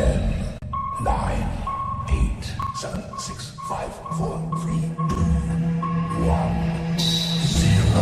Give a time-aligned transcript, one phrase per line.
[0.00, 0.16] Ten,
[1.04, 1.44] nine,
[2.08, 5.26] eight, seven, six, five, four, three, two,
[6.24, 6.54] one,
[7.36, 8.00] zero.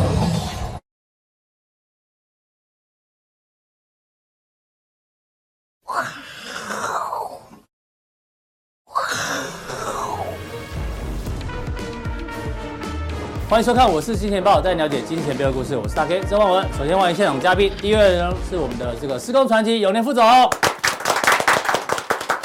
[13.49, 15.77] 欢迎收看，我是金钱豹，带你了解金钱背后的故事。
[15.77, 16.69] 我是大 K 曾焕文。
[16.79, 20.25] 首先欢迎现场嘉宾，第一位呢是我们的这个施工传奇永年副总，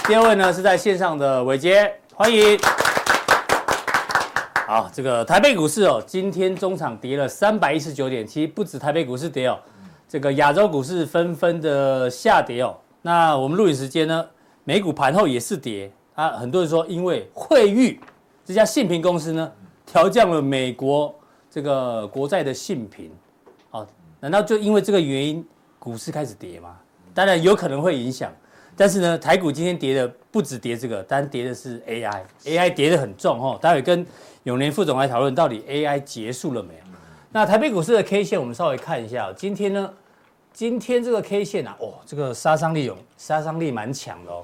[0.05, 2.59] 第二位呢是在线上的伟杰，欢迎。
[4.67, 9.57] 好，这个台北股市哦，今天中场跌了三百一十九点，其实不止台北股市跌哦，
[10.09, 12.75] 这个亚洲股市纷纷的下跌哦。
[13.01, 14.25] 那我们录影时间呢，
[14.65, 17.97] 美股盘后也是跌啊，很多人说因为惠誉
[18.43, 19.51] 这家信评公司呢。
[19.85, 21.13] 调降了美国
[21.51, 23.11] 这个国债的信评，
[23.69, 23.85] 好，
[24.21, 25.45] 难道就因为这个原因
[25.77, 26.77] 股市开始跌吗？
[27.13, 28.31] 当然有可能会影响，
[28.75, 33.57] 但是呢，台股今天跌的不止跌这个，单跌的是 AI，AI 跌得很重哦。
[33.61, 34.05] 待会跟
[34.43, 36.79] 永年副总来讨论到底 AI 结束了没有？
[37.31, 39.91] 那台北股市的 K 线我们稍微看一下，今天呢，
[40.51, 44.43] 今天这个 K 线啊，哦，这个杀伤力有杀伤力蛮强的哦。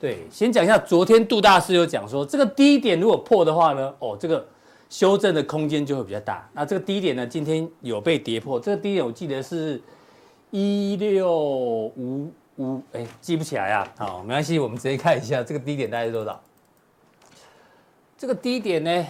[0.00, 4.46] 对，先讲一下，昨天杜大师有讲说，这个低点如果破的话呢，哦，这个。
[4.90, 6.50] 修正的空间就会比较大。
[6.52, 8.58] 那这个低点呢，今天有被跌破。
[8.58, 9.80] 这个低点我记得是
[10.50, 12.28] 一六五
[12.60, 13.88] 五，哎，记不起来啊。
[13.96, 16.38] 好，没关系，我们直接看一下这个低点大概是多少。
[18.18, 19.06] 这个低点呢，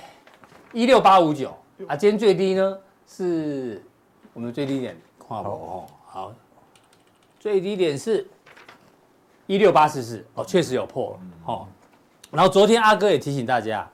[0.73, 1.53] 一六八五九
[1.89, 1.97] 啊。
[1.97, 2.78] 今天最低呢
[3.09, 3.84] 是
[4.33, 5.87] 我们的最低点，跨破哦。
[6.06, 6.33] 好，
[7.41, 8.25] 最低点是
[9.48, 11.67] 一六八四四哦，确实有破哦。
[12.31, 13.89] 然后昨天阿哥也提醒大家。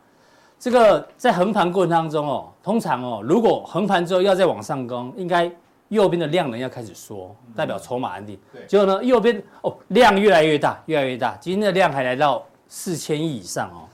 [0.59, 5.51] 这个在横盘过程当中哦，通常哦，如果横盘之后要再往上攻，应该
[5.89, 8.39] 右边的量能要开始缩，代表筹码安定。
[8.53, 8.67] 对。
[8.67, 13.89] 结果呢，右边哦量越来越大，越来越大，今天的量还来到四千亿以上哦。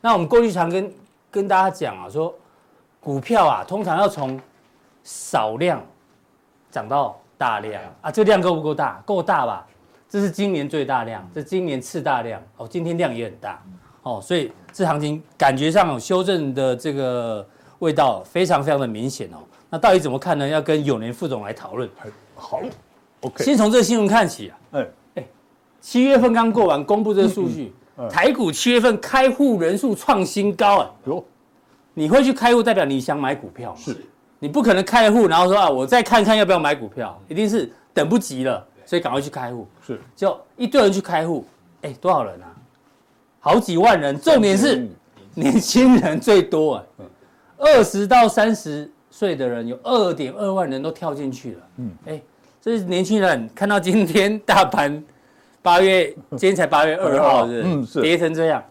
[0.00, 0.92] 那我们过去常跟
[1.30, 2.34] 跟大家讲啊，说
[3.00, 4.40] 股票啊，通常要从
[5.02, 5.84] 少量
[6.70, 9.02] 涨到大量啊，这个量够不够大？
[9.04, 9.66] 够大吧？
[10.08, 13.62] 这是今年最大量，这今年次大量哦，今天量也很大。
[14.02, 17.46] 哦，所以这行情感觉上有修正的这个
[17.78, 19.38] 味道非常非常的明显哦。
[19.72, 20.46] 那到底怎么看呢？
[20.46, 21.88] 要跟永年副总来讨论。
[22.34, 22.60] 好
[23.22, 23.42] ，OK。
[23.42, 24.58] 先从这个新闻看起啊。
[24.72, 25.24] 哎哎，
[25.80, 27.72] 七月份刚过完，公布这个数据，
[28.10, 30.90] 台股七月份开户人数创新高啊。
[31.06, 31.24] 有，
[31.94, 33.74] 你会去开户，代表你想买股票。
[33.74, 33.96] 是。
[34.38, 39.66] 你不可能开户，然后说啊，我再看看要不要买股票，一定是等不及了，所以赶快去开户。
[39.86, 39.98] 是。
[40.14, 41.46] 就一堆人去开户，
[41.80, 42.52] 哎，多少人啊？
[43.40, 44.86] 好几万人，重点是
[45.32, 46.84] 年轻人最多啊，
[47.56, 51.58] 二十到三十岁的人有二点二万人都跳进去了。
[51.76, 52.22] 嗯，哎，
[52.62, 55.04] 这是年轻人看到今天大盘
[55.60, 58.00] 八月，今天才八月二号，是嗯是？
[58.00, 58.64] 跌成这样，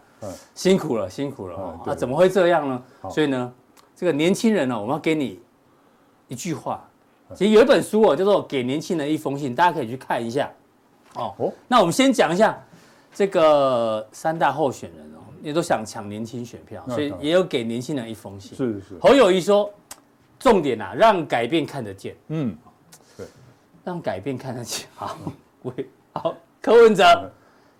[0.52, 1.94] 辛苦了，辛苦了啊！
[1.94, 2.82] 怎么会这样呢？
[3.08, 3.52] 所以呢，
[3.94, 5.40] 这个年轻人呢，我们要给你
[6.26, 6.84] 一句话。
[7.34, 10.50] 其实有一本书哦，叫做《给年轻人一封信》，大家可以去看一下。
[11.14, 12.60] 哦，那我们先讲一下。
[13.14, 18.56] 这个三大候选人哦，也都想抢年轻选票，所以也有给年轻人一封信。
[18.56, 18.98] 是是。
[18.98, 19.70] 侯友宜说，
[20.42, 22.16] 重点啊，让改变看得见。
[22.28, 22.56] 嗯，
[23.16, 23.26] 对，
[23.84, 24.86] 让改变看得见。
[24.96, 25.16] 好，
[25.62, 25.72] 喂，
[26.12, 27.30] 好，柯文哲，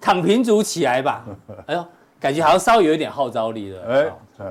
[0.00, 1.26] 躺平族起来吧。
[1.66, 1.84] 哎呦，
[2.20, 4.12] 感觉好像稍微有一点号召力了。
[4.38, 4.46] 哎，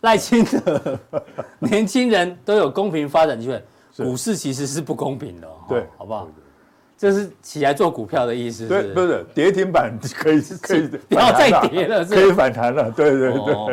[0.00, 0.98] 赖清德，
[1.60, 3.62] 年轻人都有公平发展机会，
[3.96, 5.48] 股市其实是不公平的。
[5.68, 6.28] 对，好不好？
[6.96, 8.66] 这是起来做股票的意思？
[8.66, 12.90] 对，不是跌停板可以可以不要再跌了，可以反弹了。
[12.90, 13.64] 对对对，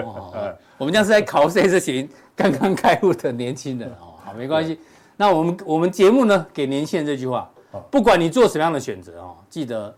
[0.77, 4.13] 我们这样是在考验这群刚刚开户的年轻人哦。
[4.23, 4.79] 好，没关系。
[5.15, 7.49] 那我们我们节目呢，给年轻人这句话：
[7.89, 9.95] 不管你做什么样的选择哦，记得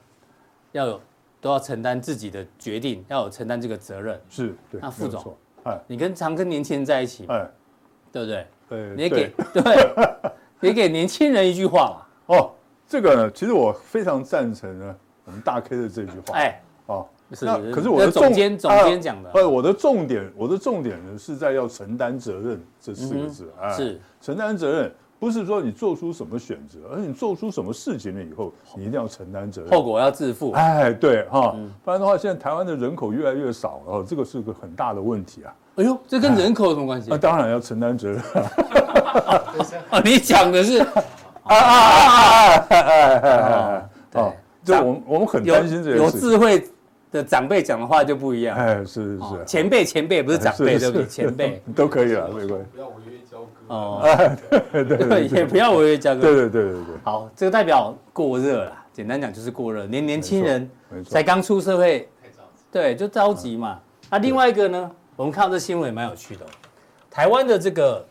[0.71, 1.01] 要有
[1.41, 4.21] 都要承担自己的决定，要有承担这个责任。
[4.29, 4.79] 是，对。
[4.81, 7.49] 那副总，哎你跟常跟年轻人在一起，哎
[8.11, 8.47] 对不对？
[8.69, 9.93] 对，你也给对，
[10.69, 11.89] 也给年轻人一句话
[12.27, 12.35] 嘛。
[12.35, 12.51] 哦。
[12.89, 16.37] 这个呢，其实我非常赞成呢，我们大 K 的这句话。
[16.37, 16.66] 哎，哦，
[17.33, 17.45] 是。
[17.45, 19.29] 那可是我的总监总监讲的。
[19.33, 23.51] 呃，我的重点，我的重点呢是在要承担责任这四个字。
[23.75, 23.99] 是。
[24.21, 30.51] 承担责任，不是说你做出什么选择，而你做出什么事情了以后，你一定要承担责任，后果要自负。
[30.51, 35.53] 哎，对哈，不然的话，现在台湾的人口越来越少，哦，这个是个很大的问题啊。
[35.75, 37.07] 哎呦，这跟人口有什么关系？
[37.09, 38.21] 那当然要承担责任。
[39.89, 40.79] 啊， 你讲的是。
[41.49, 42.81] 啊啊啊啊
[43.23, 44.33] 啊啊啊！
[44.65, 46.61] 对，就我们我们很担心这个有智慧
[47.17, 48.57] 的长辈讲的话就不一样。
[48.57, 51.07] 哎，是是是，前辈前辈不是长辈，对不对？
[51.07, 52.65] 前辈 都可以了， 没关系。
[52.71, 54.01] 不要违约交割哦。
[54.71, 56.21] 对对对，也不要违约交割。
[56.21, 56.95] 对对对对对。
[57.03, 60.69] 好，这个代表过热了，简单讲就是过热，年年轻人
[61.09, 62.07] 才刚出社会，
[62.71, 63.79] 对，就着急嘛。
[64.09, 66.45] 那另外一个呢，我们看到这新闻也蛮有趣的，
[67.11, 68.05] 台湾的这个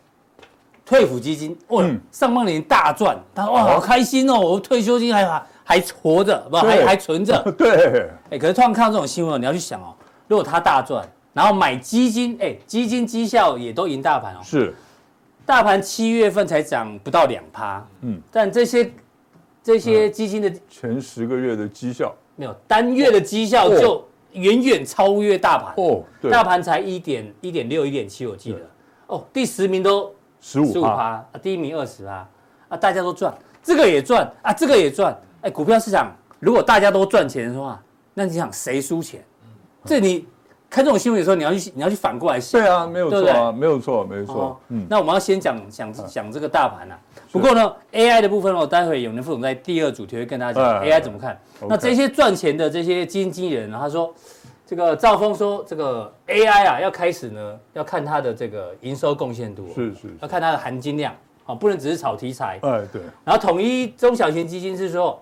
[0.85, 5.25] 退抚基金，哇，上半年大赚，他说哇好开心哦，我退休金还
[5.67, 9.93] 还活着，不还还存着， 对，哎，可是突然看到这种新闻，你要去想哦，
[10.29, 11.05] 如果他大赚。
[11.33, 14.39] 然后买基金，哎，基金绩效也都赢大盘哦。
[14.43, 14.73] 是，
[15.45, 18.91] 大盘七月份才涨不到两趴，嗯，但这些
[19.61, 22.11] 这些基金的前十个月的绩效。
[22.35, 25.73] 没有，单月的绩效就远远超越大盘。
[25.77, 26.03] 哦。
[26.19, 28.59] 对，大盘才一点一点六一点七，我记得。
[29.05, 30.11] 哦，第十名都
[30.41, 32.27] 十五趴啊，第一名二十趴
[32.69, 33.31] 啊，大家都赚，
[33.61, 35.15] 这个也赚啊，这个也赚。
[35.41, 37.81] 哎，股票市场如果大家都赚钱的话，
[38.13, 39.23] 那你想谁输钱？
[39.85, 40.27] 这你。
[40.69, 42.59] 看这种新闻的时候，你要去你要去反过来想。
[42.59, 44.59] 对啊，没有错啊，没有错，没错。
[44.67, 46.99] 嗯，那我们要先讲讲讲这个大盘啊。
[47.31, 51.39] 不过呢，AI 的部分哦，待会有人副总在第二主题会跟大家讲 AI 怎么看。
[51.69, 54.13] 那这些赚钱的这些基金经理人，他说，
[54.65, 62.59] 这个赵峰说，这个 AI 啊，要开始呢，要看它的这个营收贡献度，是是，要看它的含金量，啊，不能只是炒题材。
[62.63, 63.01] 哎，对。
[63.23, 65.17] 然后统一中小型基金是说，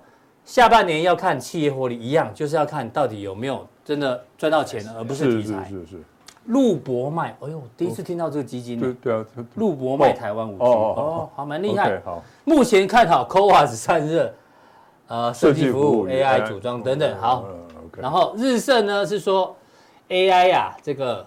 [0.46, 5.66] 下半年要看企业获利，一样就是要看到底有没有真的赚到钱，而不是题材。
[5.66, 6.04] 是是是。
[6.46, 8.80] 陆博迈，哎呦，第一次听到这个基金。
[8.80, 9.26] 对对啊，
[9.56, 12.00] 陆博迈台湾五 G，哦，好，蛮厉害。
[12.06, 14.32] 好，目前看好 CoWoS 散热，
[15.08, 17.18] 呃，设计服务、AI 组装等等。
[17.20, 17.46] 好，
[17.98, 19.58] 然后日盛呢是说
[20.10, 21.26] AI 呀，这个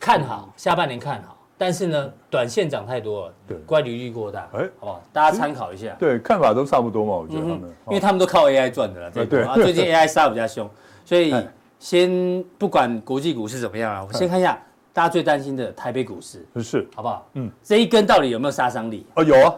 [0.00, 1.31] 看好下半年看好，
[1.62, 5.02] 但是呢，短线涨太多了，对，乖离率过大，哎，好不好？
[5.12, 5.94] 大家参考一下。
[5.96, 10.68] 对，看法都差不多嘛，我觉得他们，因为他们都靠 AI 赚的了，对，啊，最近 AI 杀比较凶，
[11.04, 11.32] 所以。
[11.78, 14.56] 先不管国际股市怎么样啊，我先看一下
[14.92, 17.28] 大家最担心的台北股市，是好不好？
[17.34, 19.04] 嗯，这一根到底有没有杀伤力？
[19.16, 19.54] 哦，有啊，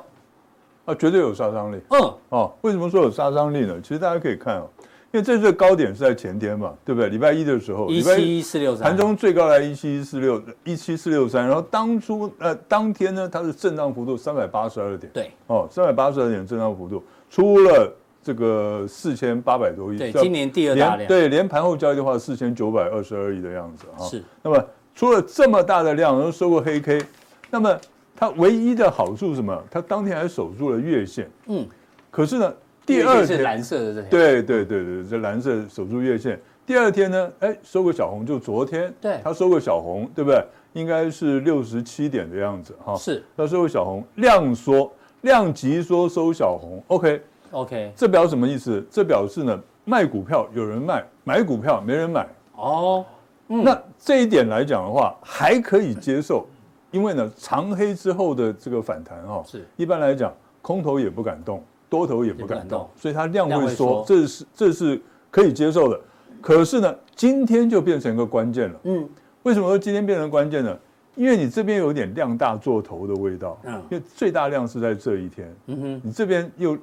[0.86, 1.78] 啊，绝对有杀伤力。
[1.90, 3.78] 嗯，哦，为什么说有杀伤力呢？
[3.82, 4.66] 其实大家可以看哦，
[5.14, 7.08] 因为这次的高点是在前天嘛，对不对？
[7.08, 17.90] 礼拜一的时候，一七一四六三，盘中最高来一七一四六一七四六三，然后当初呃当天呢，它是震荡幅度三百八十二点，对，哦，三百八十二点震荡幅度，出了。
[18.26, 24.06] 这个四千八百多亿，对，今年第二大量，对，连盘后交易的话，四千九百二十二亿的样子哈。
[24.06, 27.04] 是，那么出了这么大的量，然后收过黑 K，
[27.50, 27.78] 那么
[28.16, 29.62] 它唯一的好处是什么？
[29.70, 31.30] 它当天还守住了月线。
[31.48, 31.66] 嗯。
[32.10, 32.54] 可是呢，
[32.86, 34.10] 第二天是蓝色的这条。
[34.10, 36.40] 对对对对，这蓝色守住月线。
[36.66, 40.44] 第二天呢，哎，收个小红，就昨天，对，它收个小红，对不对？
[40.72, 42.96] 应该是六十七点的样子哈。
[42.96, 43.22] 是。
[43.36, 44.90] 它收个小红，量缩，
[45.20, 47.22] 量级缩收小红，OK。
[47.50, 48.84] OK，这表示什么意思？
[48.90, 52.26] 这表示呢，卖股票有人卖，买股票没人买。
[52.56, 53.04] 哦，
[53.48, 56.46] 嗯、那这一点来讲的话，还可以接受，
[56.90, 65.00] 因为呢，长黑之后的这个反弹哈、哦，是一般来讲，空头也不敢动，多头也不敢动，动所以它量会缩，会这是这是
[65.30, 66.00] 可以接受的。
[66.40, 68.80] 可是呢，今天就变成一个关键了。
[68.84, 69.08] 嗯，
[69.42, 70.76] 为什么说今天变成关键呢？
[71.16, 73.60] 因为你这边有点量大做头的味道。
[73.64, 75.54] 嗯，因为最大量是在这一天。
[75.66, 76.76] 嗯哼，你这边又。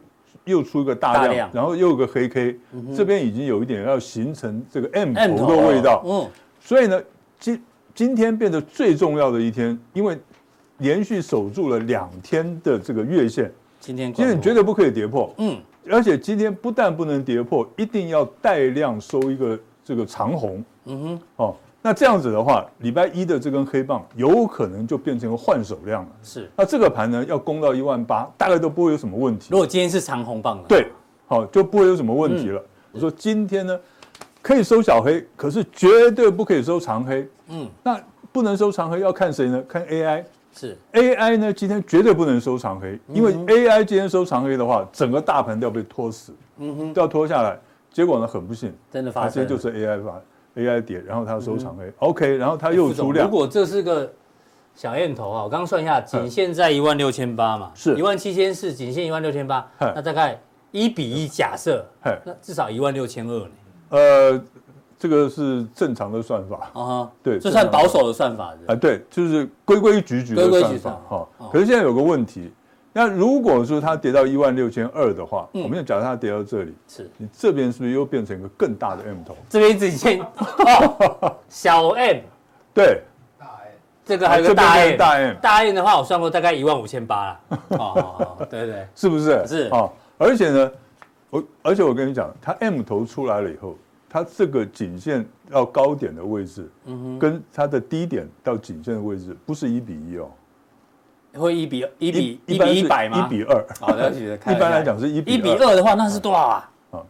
[0.45, 6.01] 又出一个大量，然后又有个黑 K，、嗯、这边已经有一点要形成这个 M 头的味道。
[6.03, 6.27] 嗯，
[6.59, 6.99] 所以呢，
[7.37, 7.63] 今
[7.93, 10.17] 今天变得最重要的一天，因为
[10.77, 13.51] 连续守住了两天的这个月线，
[13.81, 15.33] 今天今天绝对不可以跌破。
[15.39, 20.63] 嗯，而且今天不但不能跌破，一定要带量收一个这个长红。
[20.85, 21.55] 嗯哼，哦。
[21.83, 26.09] 那这样子的话，礼拜一的这根黑棒有可能就变成个换手量了。
[26.21, 29.47] 是，那这个盘呢，要攻到一万八，大概都不会有什么问题。
[29.49, 30.91] 如果今天是长红棒的，对，
[31.25, 32.61] 好，就不会有什么问题了。
[32.61, 33.79] 嗯、我说今天呢，
[34.43, 37.27] 可以收小黑，可是绝对不可以收长黑。
[37.47, 37.99] 嗯，那
[38.31, 39.63] 不能收长黑，要看谁呢？
[39.67, 40.23] 看 AI。
[40.53, 46.33] 是，AI 呢，今天绝对不能收长黑，因为 AI 今天收长黑的话，整个大盘都要被拖死。
[46.57, 47.57] 嗯哼，都要拖下来。
[47.91, 50.21] 结果呢，很不幸，真的发生，就是 AI 发。
[50.57, 53.25] AI 跌，然后它收长黑 OK，然后它又出量。
[53.25, 54.11] 如果这是个
[54.75, 60.37] 小燕头啊，我刚刚算一下，仅限在一万六千八嘛，是一万七千四，仅限一万六千八，那大概
[60.71, 61.85] 一比一假设，
[62.25, 63.51] 那至少一万六千二呢。
[63.91, 64.41] 呃，
[65.01, 66.69] 这个是正常的算法。
[66.79, 71.27] 啊，对，这算保守的算法啊，对，就是规规矩矩的算法哈。
[71.51, 72.51] 可是现在有个问题。
[72.93, 77.09] 那如果说它跌到一万六千二的话，我们要假设它跌到这里，是。
[77.17, 79.33] 你这边是不是又变成一个更大的 M 头？
[79.49, 80.19] 这边只先
[81.47, 82.17] 小 M，
[82.73, 83.01] 对，
[83.39, 83.71] 大 M，
[84.03, 87.39] 这个还有个大 M，大 M，大 M 的话，我算过大概一万五千八了。
[87.69, 89.47] 哦， 对对，是不是？
[89.47, 89.69] 是。
[89.69, 90.71] 啊，而且呢，
[91.29, 93.77] 我而且我跟你讲，它 M 头出来了以后，
[94.13, 100.29] 它这个颈线到高点的位置，嗯哼，跟它的低点到颈线的位置不是一比一哦。
[101.33, 103.25] 会一比一比一比一百吗？
[103.25, 103.65] 一比二。
[103.79, 106.71] 好的， 一般来讲是一比一比二的话，那是多少啊？
[106.91, 107.01] 啊，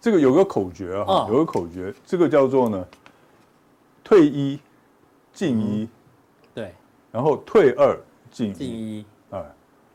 [0.00, 2.86] 这个有个口诀啊，哦、有个口诀，这个叫做呢，
[4.04, 4.60] 退一
[5.32, 5.88] 进一，
[6.54, 6.72] 对，
[7.10, 7.98] 然后退二
[8.30, 9.44] 进进一，哎，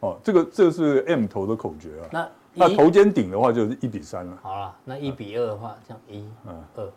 [0.02, 2.10] 哦，这个这是 M 头的口诀啊。
[2.12, 4.38] 那那头肩顶的话就是一比三了。
[4.42, 6.92] 好了，那一比二的话，这样一，嗯，二，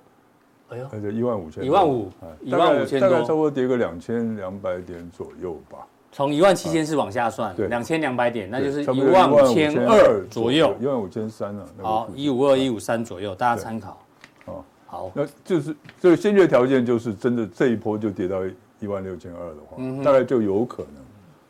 [0.70, 2.10] 哎呦，那就一万五千，一万五，
[2.42, 5.86] 一万五千多，大概差不多跌个两千两百点左右吧。
[6.10, 11.66] 从一万七千四往下算，对，两千两百点，那就是一万五千二左右，一万五千三了。
[11.80, 13.98] 好，一五二、一五三左右，大家参考。
[14.44, 18.40] 哦，好，那就是这个先决条件就是真的这一波就跌到
[18.78, 21.02] 一万六千二的话，大概就有可能，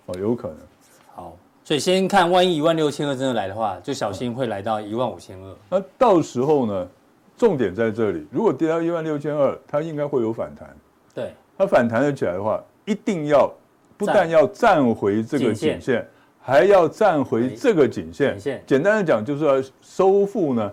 [0.06, 0.56] 哦，有可能。
[1.62, 5.56] 好，所以先看，万一一万六千二真的来的话，就小心会来到一万五千二。
[5.70, 6.88] 那到时候呢，
[7.36, 10.68] 重点在这里，如果跌到一万六千二，它应该会有反弹。
[11.14, 13.52] 对，它反弹了起来的话，一定要。
[13.94, 16.04] 不但要站回这个颈线，
[16.40, 18.36] 还要站回这个颈线。
[18.66, 20.72] 简单的讲，就是要收复呢。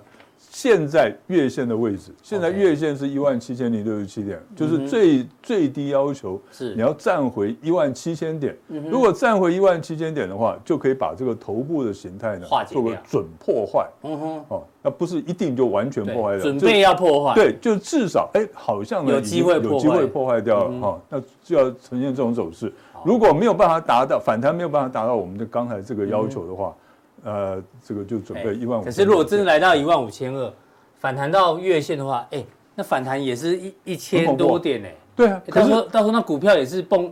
[0.51, 8.57] 现在月线的位置，现在月线是一万七千零六十七点，就是最最低要求是你要站回一万七千点。
[8.89, 13.87] 如果站回一万七千点的话，就可以把这个头部的形态呢做个准破坏。
[14.03, 17.35] 嗯哼，哦，那不是一定就完全破坏的，准备要破坏。
[17.35, 22.73] 对，就至少哎，好像呢有机会有机会破坏掉了哈，那就要呈现这种走势。
[23.05, 26.75] 如果没有办法达到反弹，没有办法达到我们的刚才这个要求的话，
[27.23, 28.83] 呃，这个就准备一万五。
[28.83, 30.53] 可是如果真的来到一万五千二，
[30.97, 32.43] 反弹到月线的话，哎，
[32.75, 34.95] 那反弹也是一一千多点哎。
[35.15, 37.11] 对啊，到时候到时候那股票也是蹦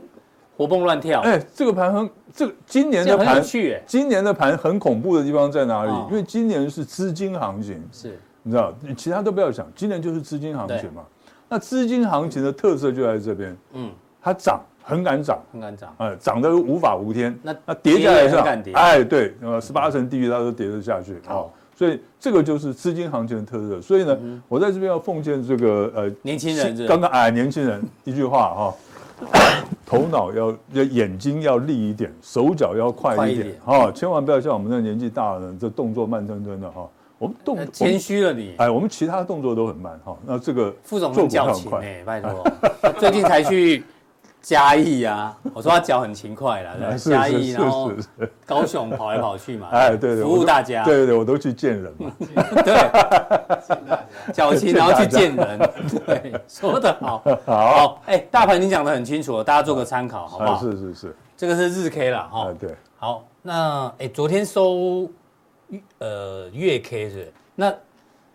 [0.56, 1.22] 活蹦乱跳。
[1.22, 3.44] 哎，这个盘很这个今年的盘，
[3.86, 5.92] 今年的盘很恐怖的地方在哪里？
[6.10, 11.04] 因为今年是资金行情，是，你知道，你其他都不要想，今年就是资金行情嘛。
[11.50, 14.62] 那资金行情的特色就在这边，嗯，它涨。
[14.88, 17.38] 很敢涨，很敢涨，哎，涨得无法无天。
[17.44, 21.44] 那那跌下来上，哎，对，呃，十八层地狱它都跌得下去啊。
[21.76, 23.82] 所以这个就是资金行情的特色。
[23.82, 24.18] 所以呢，
[24.48, 28.74] 我在这边要奉劝这个呃年轻人，刚刚哎年轻人一句话哈，
[29.86, 36.88] 头脑要眼睛要利一点，手脚要快一点哈，千万不要像我们这年纪大的人，这动作慢吞吞的哈。
[37.20, 40.18] 我们动谦虚了你，哎，我们其他动作都很慢哈。
[40.26, 42.50] 那这个副总很矫情哎，拜托，
[42.98, 43.84] 最近才去。
[44.42, 47.92] 嘉义啊，我说他脚很勤快了，嘉义，然后
[48.46, 52.12] 高雄跑来跑去嘛，哎，对对，服务大家，对对，我都去见人嘛，
[52.64, 55.60] 对， 脚勤然后去见人，
[56.06, 60.60] 对，说的好，好，哎，大盘你讲的很清楚了，大家做个参考，好不好？
[60.60, 65.10] 是是是，这个是日 K 了哈，对，好，那哎，昨天收
[65.98, 67.34] 呃月 K 是？
[67.56, 67.74] 那。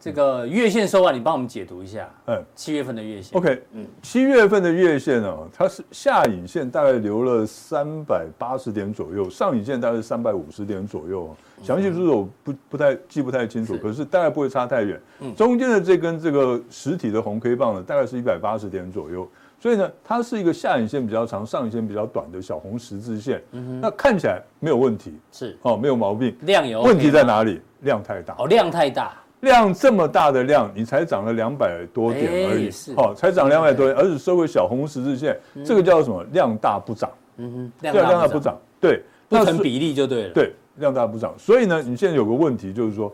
[0.03, 2.11] 这个月线收完，你帮我们解读一下。
[2.27, 3.39] 嗯，七月份的月线。
[3.39, 11.33] OK，嗯，七月份的月线哦，它是下影线大概留了三百八十点左右，上影线大概是三百五十点左右。
[11.63, 15.01] 详细数字我不不太记不太清楚，可是大概不会差太远。
[15.21, 19.29] 嗯，中间的这根这个实体的红 K 棒呢，大概是一百八十点左右。
[19.61, 23.41] 所以呢，它是一个下影线比较长、上影线比较短的小红十字线。
[23.53, 26.37] 嗯哼，那看起来没有问题，是哦，没有毛病。
[26.41, 27.61] 量有问题在哪里？
[27.83, 28.35] 量太大。
[28.41, 29.13] 哦，量太大。
[29.43, 36.25] 量这么大的量，你才涨了两百多点而已，好，才涨两百多点，而且收个小红十字线，这个叫什么？
[36.33, 43.13] 量大不涨，嗯哼，量大不涨，对，不成比例就对了，对，量大不涨，所以呢，你现在有个问题就是说，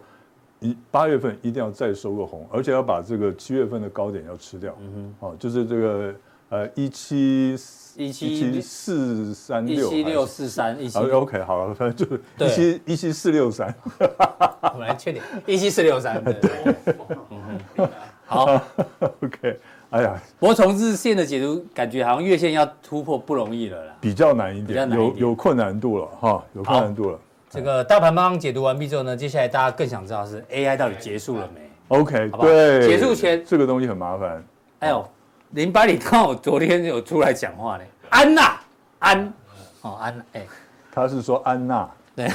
[0.59, 6.15] 你八月份一定要再收个红，而且要把这个七月份的高点要吃掉，嗯哼，好，就是这个
[6.51, 7.57] 呃一七。
[7.99, 13.75] 一七四三六，一七六四三，一七 OK 好了，反正就是一七一七四六三。
[14.73, 16.23] 我们来确定一七四六三。
[16.23, 17.89] 对，
[18.25, 18.61] 好，
[19.21, 19.61] OK。
[19.91, 27.19] 哎呀，不过从日线的解读，感觉好像月线要突破不容易了啦，比较难一点，有有困难度了哈，有困难度了。
[27.51, 34.45] 这个大盘帮解读完毕之后呢，接下来大家更想知道是 AI 到底结束了没？OK，对，结束前这个东西很麻烦。
[34.79, 35.05] 哎呦。
[35.51, 38.61] 林百里刚好昨天有出来讲话呢， 安娜，
[38.99, 39.33] 安，
[39.81, 40.47] 哦安，哎，
[40.93, 42.31] 他是说安娜，对，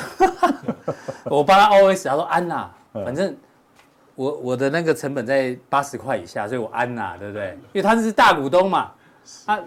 [1.25, 3.35] 我帮他 OS，他说安娜，反正
[4.15, 7.57] 我我的那个成本在八十块以下，所以我安娜，对不对？
[7.73, 8.91] 因为他是大股东嘛，
[9.45, 9.59] 他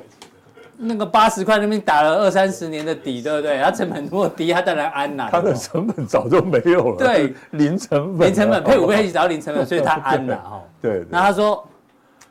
[0.76, 3.62] 那个八十块那边打了二三十年的底，对不对？
[3.62, 5.30] 他成本那么低，他当然安娜。
[5.30, 10.62] 他的成本早就没有了，对，零成本，零成本配五倍找零成本，所以他安娜 哈。
[10.82, 11.64] 对，那他说。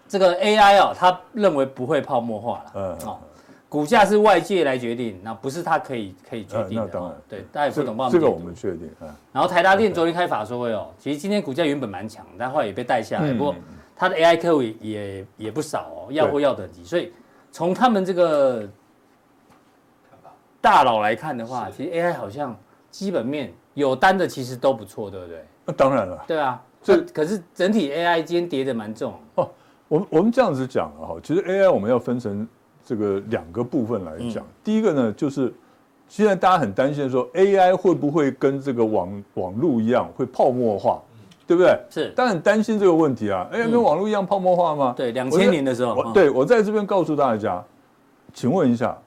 [0.08, 2.72] 这个 AI 哦，他认为不会泡沫化了。
[2.76, 3.20] 嗯，哦，
[3.68, 6.86] 股价是外界来决定，那不是他可以可以决定的。
[6.86, 8.90] 那当然，对，大家也不懂报这个我们确定。
[9.34, 13.34] 然后台达电昨天开法说会哦，其实今天股价原本蛮强，但后来也被带下来。
[13.34, 13.56] 不过
[13.96, 16.84] 它的 AI 客户也也不少哦，要货要等级。
[16.84, 17.12] 所以
[17.52, 18.68] 从他们这个
[20.62, 22.56] 大佬来看的话，其实 AI 好像
[22.92, 25.44] 基本面有单的其实都不错，对不对？
[25.66, 26.24] 那当然了。
[26.28, 26.62] 对啊。
[26.84, 29.50] 这可是整体 AI 今天跌的蛮重哦。
[29.88, 32.48] 我们我们这样子讲了哈，其实 AI 我们要分成
[32.84, 34.46] 这个两个部分来讲。
[34.64, 35.54] 第一个呢，就是
[36.08, 41.02] 现在大家很担心说 AI 会不会跟这个网网络一样会泡沫化，
[41.46, 41.80] 对不对？
[41.90, 43.48] 是，大家很担心这个问题啊。
[43.54, 44.94] AI 跟网络一样泡沫化吗？
[44.98, 45.94] 对，两千年的时候。
[45.94, 47.64] 我对我在这边告诉大家，
[48.34, 48.98] 请问一下，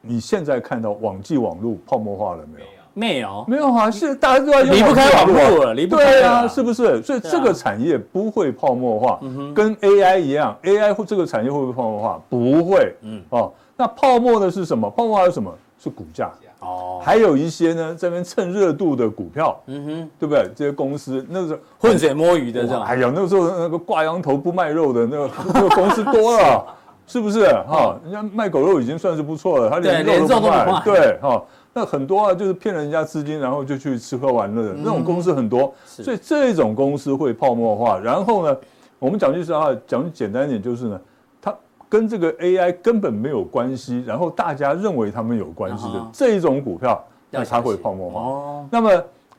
[0.00, 2.77] 你现在看到网际网络泡沫化了没有？
[2.98, 3.88] 没有，没有啊！
[3.90, 7.00] 现在大家都要离不开网络了，离不开对啊，是不是？
[7.02, 9.20] 所以这个产业不会泡沫化，
[9.54, 12.20] 跟 AI 一样，AI 或这个产业会不会泡沫化？
[12.28, 12.94] 不会。
[13.02, 14.90] 嗯哦，那泡沫的是什么？
[14.90, 15.52] 泡沫化是什么？
[15.80, 16.28] 是股价
[16.58, 17.00] 哦。
[17.00, 20.50] 还有一些呢，这边蹭热度的股票，嗯哼，对不对？
[20.56, 22.82] 这些公司那时候浑水摸鱼的，这样？
[22.82, 26.66] 哎呀，那时候那个挂羊头不卖肉的那个 那个公司多了，
[27.06, 27.46] 是不是？
[27.68, 31.40] 哈，人家卖狗肉已经算是不错了，他连肉都不卖，对哈。
[31.78, 37.96] 那很多啊，就是骗人家资金，然后就去吃喝玩乐的那种公司很多，所以这种公司会泡沫化。
[38.00, 38.56] 然后呢，
[38.98, 41.00] 我们讲句实话，讲简单一点就是呢，
[41.40, 41.54] 它
[41.88, 48.20] 跟这个 AI 根本没有关系，然后大家认为他们有关系的这一种股票，那它会泡沫化。
[48.20, 48.90] 哦，那么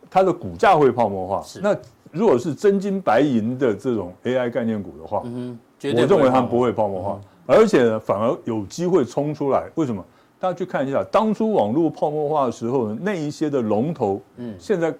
[0.10, 1.44] 它的股价会泡沫化。
[1.62, 1.76] 那
[2.10, 9.66] 如果是真金白银的这种 AI 概念股的话，嗯，我认为它不会泡沫化，而且呢，反而有机会冲出来。
[9.76, 10.02] 为什么？
[10.40, 14.94] 大家去看一下，当初网络泡沫化的时候，那一些的龙头，嗯，现在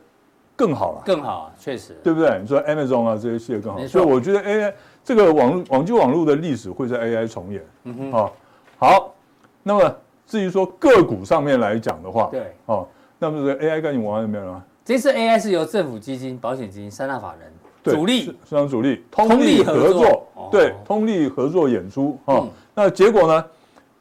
[0.54, 2.38] 更好了，更好，确实，对不对？
[2.42, 3.60] 你说 Amazon 啊这些企业。
[3.60, 8.34] 更好，所以我觉得 AI 这个网网际网络的历史会在 AI 重演，嗯哼，好，
[8.78, 9.16] 好，
[9.64, 9.96] 那么
[10.28, 12.86] 至于说个股上面来讲的话，对，哦，
[13.18, 14.62] 那么这个 AI 概念股有没有了？
[14.84, 23.46] 这次 AI 是由政府基金、保险基金三大法人主力，市场主力，通力合作，对，通力合作演出，哈，那结果呢，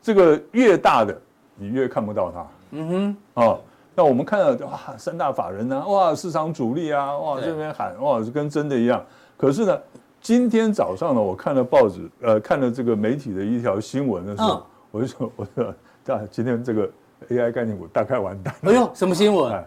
[0.03, 1.17] 这个越大的。
[1.59, 3.61] 你越看不到它，嗯哼，哦，
[3.95, 9.05] 那我们看到哇，三大法人啊，哇，市场主力啊，哇，这边喊哇，就跟真的一样。
[9.37, 9.79] 可是呢，
[10.21, 15.75] 今天早上呢，我看了报纸，呃，看了这个媒体的一条新闻的时候，我就说，我说，
[16.05, 16.89] 大今天这个
[17.29, 18.71] AI 概念股大概完蛋了。
[18.71, 19.65] 哎呦，什么新闻？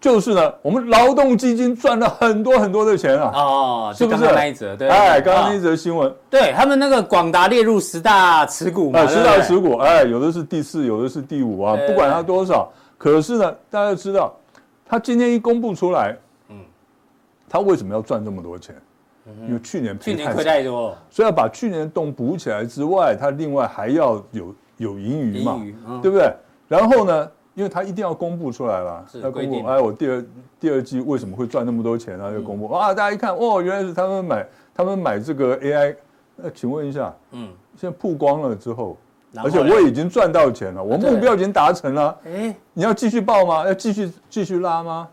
[0.00, 3.32] 就是呢，我们劳动基金赚了很多很多的钱啊！
[3.34, 4.76] 哦，是不是那一则？
[4.76, 14.32] 对，哎，刚刚那一则新闻，对他们那个广达列入十大持股嘛，十大持股，哎，有的是第四，有的是第五啊，不管它多少，可是呢，大家知道，
[14.86, 16.16] 他今天一公布出来，
[16.48, 16.56] 嗯，
[17.48, 18.76] 他为什么要赚这么多钱？
[19.48, 25.60] 因为去年去年亏太多，所以要把去年的洞补起来之外，他另外还要有有盈余嘛，
[26.00, 26.32] 对不对？
[26.68, 27.28] 然后呢？
[27.58, 30.24] 因为他一定要公布出来了，他公布，哎，我第二
[30.60, 32.32] 第二季为什么会赚那么多钱呢？
[32.32, 35.96] 就公布，啊，大家一看，哦，原来是他们买，他们买这个 AI。
[36.36, 38.96] 那请问一下，嗯，现在曝光了之后，
[39.42, 43.66] 而且我已经赚到钱了，我目标已经达成了，哎，你要继续报吗？
[43.66, 45.08] 要继续继续拉吗？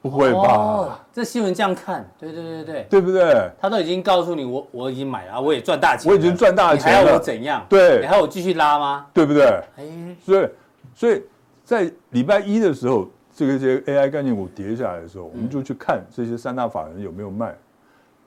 [0.00, 0.98] 不会吧？
[1.12, 3.50] 这新闻这样看，对对对对，对不对？
[3.60, 7.62] 他都已经告诉你，我我已经买了，我也赚大钱，我已经赚大钱了，还要我怎样？
[7.68, 9.04] 对，你还要我继续拉吗？
[9.12, 9.44] 对不对？
[9.76, 9.84] 哎，
[10.24, 10.48] 所以
[10.94, 11.22] 所以。
[11.68, 17.54] 在礼拜一的时候，这个这些 AI 概念股跌下来的时候，我们就去看这些三大法人有没有卖，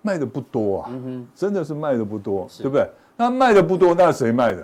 [0.03, 0.91] 卖的不多啊，
[1.33, 2.87] 真的是卖的不多，对不对？
[3.17, 4.63] 那卖的不多，那谁卖的？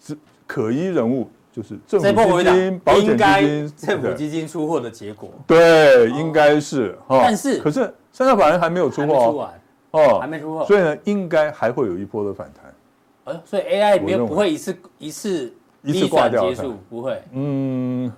[0.00, 5.30] 是可疑人物，就是政府基金、保险基金、政府基金出货的结果。
[5.46, 7.18] 对，应该是哈。
[7.22, 9.50] 但是，可是三大法人还没有出货
[9.90, 13.34] 哦，还没出货，所以呢，应该还会有一波的反弹。
[13.34, 15.52] 呃，所以 AI 没有不会一次一次。
[15.84, 18.10] 一次挂掉结束不会，嗯，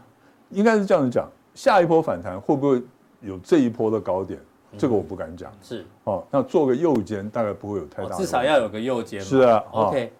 [0.51, 2.81] 应该是这样子讲，下一波反弹会不会
[3.21, 4.39] 有这一波的高点？
[4.79, 5.51] 这个我不敢讲。
[5.61, 9.21] 是哦，那做个右肩大概不会有太大，至少要有个右肩。
[9.21, 10.13] 是啊，OK，OK。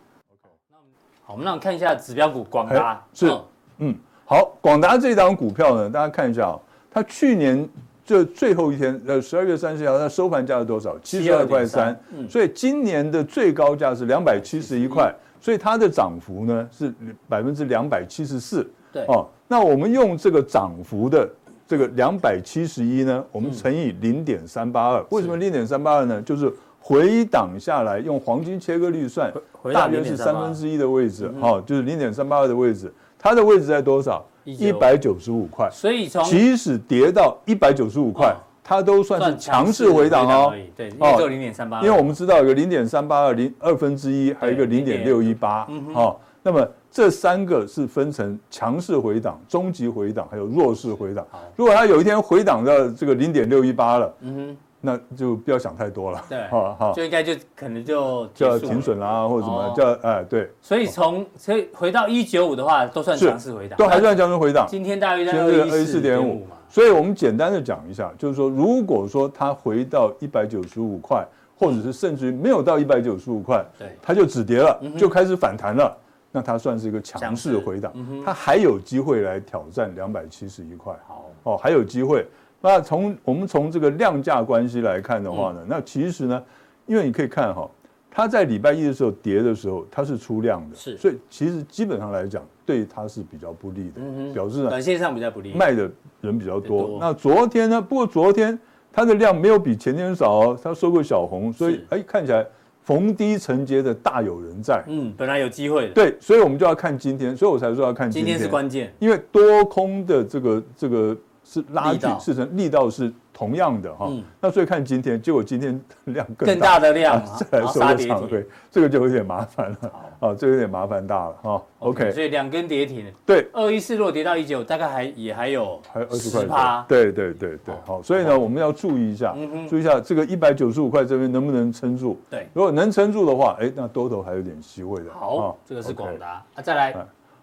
[1.23, 3.05] 好，我们让看一下指标股广达。
[3.13, 3.31] 是，
[3.79, 6.59] 嗯，好，广达这档股票呢，大家看一下啊，
[6.91, 7.69] 它去年
[8.05, 10.99] 就最后一天，呃，十二月三十号，它收盘价是多少？
[11.01, 11.97] 七十二块三。
[12.29, 15.15] 所以今年的最高价是两百七十一块。
[15.47, 16.93] 所以它的涨幅呢是
[17.29, 19.05] 百分之两百七十四，对。
[19.05, 21.31] 哦，那我们用这个涨幅的
[21.69, 26.21] 这个两百七十一呢，我们乘以零点三八二，为什么零点三八二呢？
[26.21, 29.33] 就是回档下来用黄金切割率算，
[29.73, 34.27] 大约是三分之一的位置，哦，就是零点三八二的位置，它的位置在多少？
[34.43, 38.35] 一百九十五块，所以从即使跌到一百九十五块。
[38.69, 51.25] 它都算是强势回档哦，对，哦，零点三八，因为我们知道有个零点三八二零二分之一，还有一个零点六一八，哦，那么这三个是分成强势回档、中级回档，还有弱势回档。
[51.55, 60.51] 如果它有一天回档到这个零点六一八了，嗯哼，那就不要想太多了，对，好，好，就应该就可能就就要停损啦，或者什么叫哎，对。
[60.61, 64.67] 所以从所以回到一九五的话，都算强势回档，都还算强势回档。
[64.69, 66.56] 今天大约在二一四点五嘛。
[66.69, 71.27] 所以我们简单的讲一下，就是说，如果说它回到一百九十五块，
[71.59, 75.97] 或者是甚至于没有到一百九十五块，对，它就止跌了，就开始反弹了，
[76.33, 77.93] 那它算是一个强势回档，
[78.25, 80.95] 它还有机会来挑战两百七十一块。
[81.07, 82.27] 好，哦，还有机会。
[82.61, 86.43] 那从我们从这个量价关系来看的话呢，那其实呢，
[86.87, 87.71] 因为你可以看哈。
[88.17, 95.91] 它在礼拜一的时候跌的时候，它是出量的，是，所以其实基本上来讲，对它是比较不利的，嗯、表示呢，短线上比较不利，卖的
[96.23, 96.97] 人比较多。
[96.99, 97.79] 那昨天呢？
[97.79, 98.59] 不过昨天
[98.91, 102.43] 它的量没有比前天少哦，它收个小红，所以哎，看起来
[102.81, 104.83] 逢低承接的大有人在。
[104.87, 105.93] 嗯，本来有机会的。
[105.93, 113.13] 对，所以我们就要看今天，所以我才说要看今天，今天是关键，因为多空的这个这个是拉锯，是成力道是。
[113.37, 119.93] 同样的哈，那所以看今天，结果今天量更大，更大的量，再来收个长黑，这个就有点麻烦了。
[120.19, 121.63] 好，这有点麻烦大了哈。
[121.81, 123.13] OK，所以两根跌停。
[123.27, 126.85] 对，二一四如果跌到一九，大概还也还有还有二十块。
[126.89, 129.37] 对对对对，好，所以呢，我们要注意一下，
[129.69, 132.17] 注意一下这个一百九十五块这边能不能撑住？
[132.31, 135.11] 对，如果能撑住的话，哎，那多头还有点机会的。
[135.13, 136.97] 好，这个是广达啊，再来。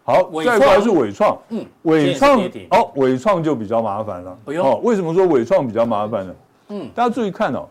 [0.05, 4.37] 好，再过来是伟创，嗯，伟创，哦，伟创就比较麻烦了。
[4.61, 6.35] 哦，为什么说伟创比较麻烦呢？
[6.67, 7.65] 嗯，大家注意看哦，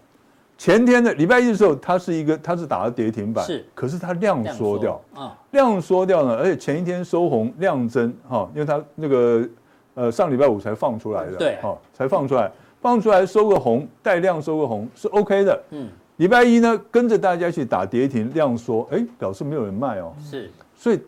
[0.56, 9.46] 前天的礼拜一的时候，它是一个，它是打了跌停板，是，可是它量缩掉，啊，量缩掉呢，而且前一天收红量增，哈，因为它那个
[9.92, 20.98] 呃上礼拜五才放出来的，对，哈，才放出来，放出来收个红，带量收个红是 OK 的，嗯，礼拜一呢跟着大家一起打跌停，量缩，哎，表示没有人卖哦，是，所以。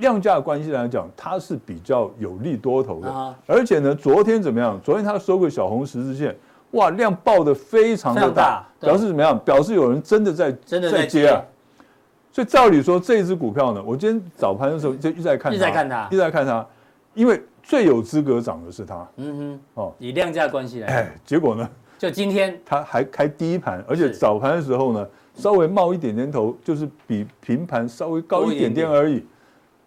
[0.00, 4.80] 量价关系来讲，它是比较有利多头的，而且呢，昨天怎么样？
[4.82, 6.34] 昨天它收个小红十字线，
[6.72, 9.38] 哇，量爆的非常的大，表示怎么样？
[9.44, 11.42] 表示有人真的在真的在接啊。
[12.32, 16.66] 所以照理说，这只股票呢，我今天早盘的时候就一直在看，一直在看它，一直在看它，
[17.14, 19.06] 因为最有资格涨的是它。
[19.16, 21.68] 嗯哼，哦，以量价关系来，哎，结果呢？
[21.98, 29.24] 就今天它还开第一盘，而且早盘的时候呢，稍微冒一点点头，就是比平盘稍微高一点点而已。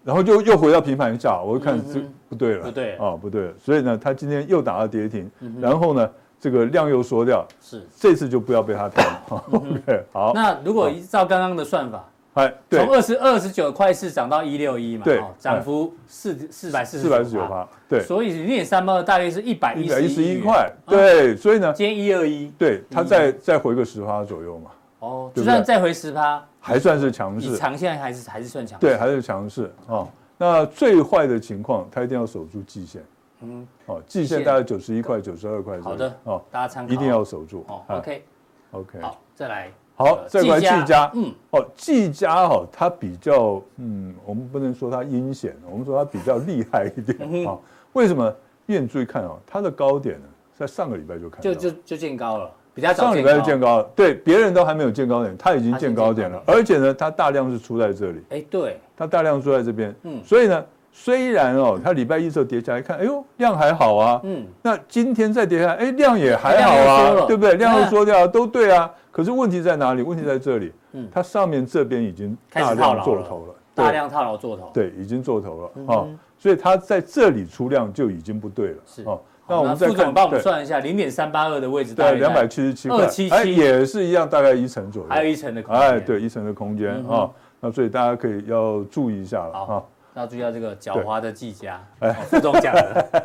[0.06, 3.54] 然后就又回到平盘下，我就看这不对了，不对啊，不对了。
[3.60, 6.08] 所以呢，它今天又打了跌停，然后呢，
[6.40, 9.04] 这个量又缩掉，是这次就不要被它骗。
[9.52, 10.32] OK，好。
[10.36, 18.00] 那如果依照刚刚的算法，哎，从二十二十九块四涨到一六一嘛，对，涨幅四四百四十四百四十九趴，对。
[18.02, 21.36] 所以零点三八大约是一百一十一块，对。
[21.36, 24.70] 所以呢，今天一二一，对，它再再回个十趴左右嘛。
[25.06, 27.56] 哦，就算再回十趴，还算是强势。
[27.56, 28.86] 长线还是还是算强势。
[28.86, 30.08] 对，还是强势啊。
[30.38, 33.04] 那最坏的情况，它一定要守住季线。
[33.42, 35.80] 嗯，哦，季线大概九十一块、九十二块。
[35.80, 36.92] 好的，哦，大家参考。
[36.92, 37.64] 一定要守住。
[37.68, 39.00] 哦，OK，OK。
[39.00, 39.72] 好，再来。
[39.98, 41.10] 好，再来季家。
[41.14, 47.58] 嗯，哦，季家哈，它比较，嗯，我们不能说它阴险，我们说它比较厉害一点啊。
[47.94, 48.36] 为什么？
[48.66, 50.26] 因为你注意看啊，它的高点呢，
[50.58, 52.52] 在上个礼拜就看到，就就就见高了。
[52.94, 67.56] 上礼拜就见高了，对，别人都还没有见高点，他已经见高点了，而且呢，它大量是出在这里，哎，对，它大量出在这边，嗯，所以呢，虽然哦，它礼拜一时候跌下来看，哎呦，量还好啊，嗯，那今天再跌下来，哎，量也还好啊，对不对？
[67.56, 70.02] 量又缩掉，都对啊，可是问题在哪里？
[70.02, 76.06] 问题在这里，嗯，它上面这边已经大量做头了，大量套牢做头，对，已经做头了啊，
[76.38, 79.04] 所以它在这里出量就已经不对了，是。
[79.04, 79.22] 哦。
[79.48, 87.30] 那我们再看，帮我们算一下零点三八二的位置，对，两百七十七块，二七七也是一样，大概一成左右，还有一成的空间，哎，对，一成的空间啊。
[87.60, 89.84] 那所以大家可以要注意一下了啊，
[90.16, 93.24] 要注意到这个狡猾的技嘉，哎，副总讲的。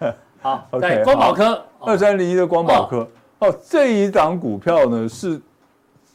[0.40, 3.08] 好，在光宝科二三零一的光宝科
[3.40, 5.40] 哦，这一档股票呢是，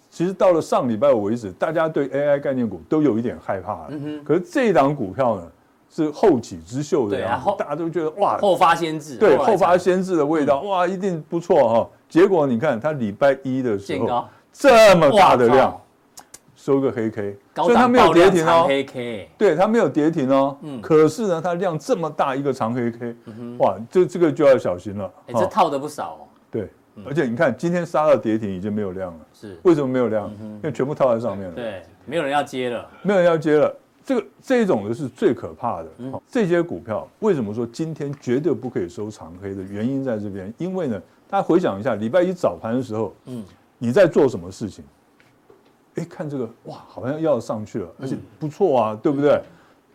[0.10, 3.92] 其实到了上礼拜五为止，大家对 AI 概念股都有一点害怕了，
[4.24, 5.52] 可是这一档股票呢？
[5.94, 11.90] 是后起之秀的然后，大家都觉得哇，后发先至，对，后发先至的味道，哇，一定不错哈。
[12.08, 15.78] 结果你看，它礼拜一的时候这么大的量，
[16.56, 20.58] 收个黑 K，所以它没有跌停哦，黑 K，对，它没有跌停哦。
[20.62, 23.16] 嗯，可是呢，它量这么大一个长黑 K，
[23.60, 25.12] 哇，这这个就要小心了。
[25.28, 26.20] 哎，这套的不少哦。
[26.50, 26.70] 对，
[27.06, 30.30] 而且你看今天杀到跌停已经没有量了，是为什么没有量？
[30.40, 31.54] 因为全部套在上面了。
[31.54, 33.76] 对，没有人要接了，没有人要接了。
[34.04, 35.90] 这个这种的是最可怕的。
[36.28, 40.54] 这些股票为什么说今天绝对不可以收长黑的原因在这边？
[40.58, 43.44] 因为呢，大家回想一下，礼拜一早盘的时候，嗯，
[43.78, 44.84] 你在做什么事情？
[45.96, 49.42] 哎，看这个，哇，好像要上去了，而且不错啊，对不对？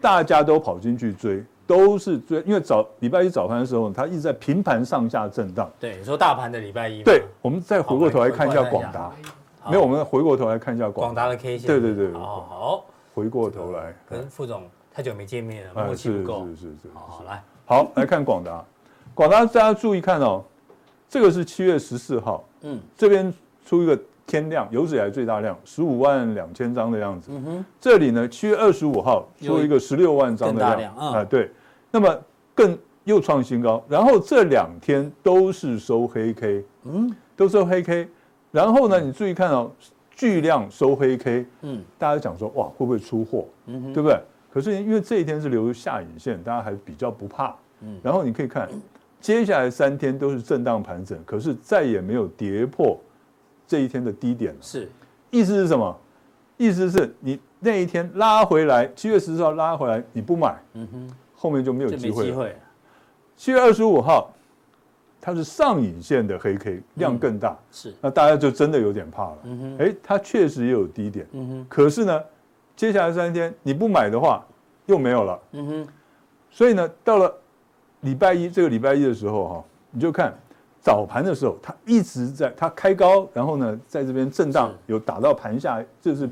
[0.00, 5.70] 大家都跑进去追，都是追，因为早礼拜一早盘的时候，它一直在平盘上下震荡。
[5.80, 7.02] 对，你说大盘的礼拜一。
[7.02, 9.10] 对，我们再回过头来看一下广达。
[9.68, 11.66] 没有，我们回过头来看一下广达的 K 线。
[11.66, 12.12] 对对对。
[12.12, 12.84] 好好。
[13.16, 16.46] 回过头来，跟副总太久没见面了，默契不够。
[16.48, 18.62] 是是是，好，来，好来看广达，
[19.14, 20.44] 广达大家注意看哦，
[21.08, 23.32] 这个是七月十四号，嗯，这边
[23.64, 27.30] 出一个天量，有史以来最大量，十五万两千张的样子。
[27.32, 31.50] 嗯哼，这里呢，七月二十五号出一个十六万张的量，量啊，对，
[31.90, 32.14] 那么
[32.54, 38.06] 更又创新高，然后这两天都是收黑 K，嗯，都收黑 K，
[38.50, 39.72] 然后呢，你注意看哦，
[40.16, 44.18] 巨量收黑 K，嗯，大家讲说哇会不会出货，嗯哼，对不对？
[44.50, 48.68] 可是因为这一天是留下影线，大家还比较不怕，嗯，然后你可以看。
[49.18, 52.98] 接下来三天都是震荡盘整，可是再也没有跌破
[53.66, 54.58] 这一天的低点了。
[54.60, 54.88] 是，
[55.30, 55.96] 意思是什么？
[56.56, 62.54] 意思是你那一天拉回来，七月十四号拉回来，你不买，嗯哼，后面就没有机会了。
[63.36, 64.32] 七月二十五号，
[65.26, 69.38] 它是上影线的黑 K，量更大，是，那大家就真的有点怕了。
[69.42, 72.22] 嗯哼，哎，它确实也有低点，嗯哼，可是呢，
[72.76, 74.46] 接下来三天你不买的话，
[74.86, 75.40] 又没有了。
[75.50, 75.88] 嗯哼，
[76.48, 77.34] 所以呢，到了。
[78.02, 80.32] 礼拜一这个礼拜一的时候哈，你就看
[80.80, 86.28] 早盘的时候，它一直在它开高，然后呢，在这边震荡，有打到盘下，就是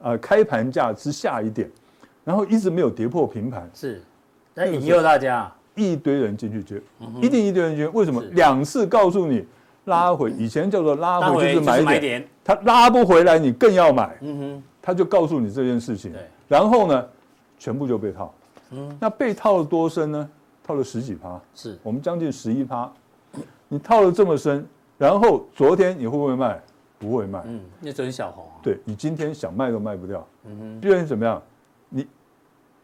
[0.00, 1.70] 呃开盘价之下一点，
[2.24, 3.70] 然后一直没有跌破平盘。
[3.72, 4.02] 是，
[4.54, 6.80] 那引诱大家，一堆人进去接，
[7.20, 7.86] 一定一堆人进去。
[7.92, 8.22] 为什么？
[8.32, 9.46] 两次告诉你
[9.84, 14.16] 拉回，以前叫做拉回就是买点，他拉不回来，你更要买。
[14.20, 16.12] 嗯哼，他就告诉你这件事情，
[16.48, 17.08] 然后呢，
[17.58, 18.34] 全部就被套。
[18.70, 20.28] 嗯，那被套了多深呢？
[20.64, 21.78] 套了十几趴，是。
[21.82, 22.90] 我们将近十一趴，
[23.68, 26.60] 你套了这么深，然后昨天你会不会卖？
[26.98, 31.42] 不会卖，嗯，那准小红、啊，对，你今天想卖都卖不掉，嗯哼，别人怎么样？
[31.88, 32.06] 你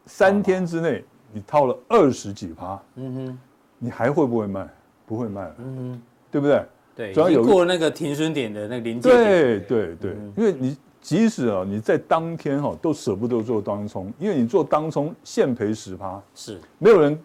[0.06, 3.38] 三天之内你套了二十几趴，嗯哼，
[3.78, 4.68] 你还会不会卖？
[5.06, 6.64] 不会卖了，嗯哼，对不对？
[6.94, 17.18] 对，主要有过那个停损点的那个临界点，对对对，嗯、因为你即使啊你在当天哈都舍不得做当冲，因为你做当冲现赔十趴，是没有人。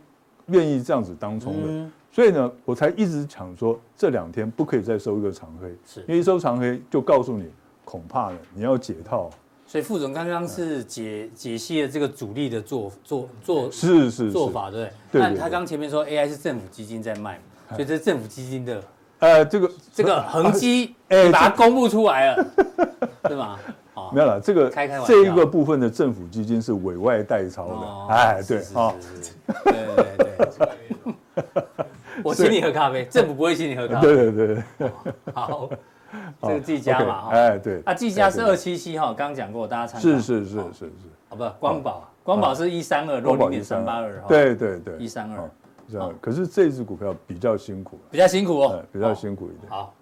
[0.48, 7.46] 愿意这样子当冲的，嗯、所以呢，我才一直讲说这两天不可以再收一个长黑，是因为一收长黑就告诉你，
[7.86, 9.30] 恐怕呢你要解套。
[9.74, 15.20] 所以副总刚刚是解解析了这个主力的做做做是是做法，对不对？
[15.20, 18.84] 那他刚前面说 AI 是政府基金在卖，所以这是政府基金的，
[19.18, 22.46] 呃，这个这个恒基，哎，把它公布出来了，
[23.24, 23.58] 对吗？
[24.14, 24.70] 没有了，这个
[25.08, 27.66] 这一个部分的政府基金是委外代操
[28.10, 28.94] 的，哎，对，啊，
[29.64, 30.06] 对对
[30.54, 31.44] 对，
[32.24, 34.92] 我请你喝咖啡，政府不会请你喝咖啡，对对对，
[35.34, 35.68] 好，
[36.48, 40.92] 这个技嘉嘛，哎，对，啊，技嘉是二七七哈，刚刚讲过，大家参考，是是是是是，
[41.30, 45.50] 好不，光宝，光宝是一三二，落零点三八二，对对对，一三二，
[45.92, 49.94] 这样，可是这只股票比较辛苦，比较辛苦哦，比较辛苦一点，好，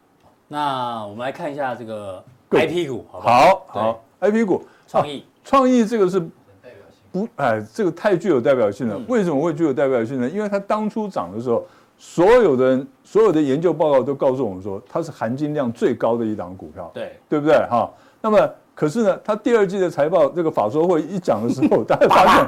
[0.48, 2.24] 那我们来看一下这个。
[2.54, 6.20] I P 股，好好，I P 股，创意，创意这个是
[7.10, 9.00] 不，哎，这个太具有代表性了。
[9.08, 10.30] 为什么会具有代表性呢？
[10.30, 11.66] 因为它当初涨的时候，
[12.04, 17.56] 所有的人，所有的研究报告都告诉我们说，它是含金量最高的一档股票，对，对不对？
[17.70, 17.88] 哈，
[18.20, 22.48] 那么可是呢，它第二季的财报这个法说会一讲的时候， 大家发现。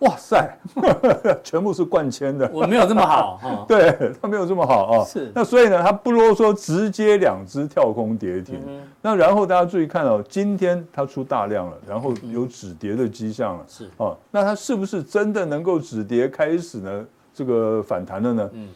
[0.00, 0.58] 哇塞，
[1.44, 2.50] 全部是灌签的。
[2.52, 3.38] 我没有这么好，
[3.68, 5.04] 对他没有这么好啊。
[5.04, 8.60] 是，那所以呢，他不啰嗦，直接两只跳空跌停。
[9.00, 13.64] 那然后大家注意看哦，今天它出大量了，然后有止跌的迹象了。
[13.68, 17.06] 是哦，那它是不是真的能够止跌开始呢？
[17.32, 18.50] 这个反弹了呢？
[18.52, 18.68] 嗯，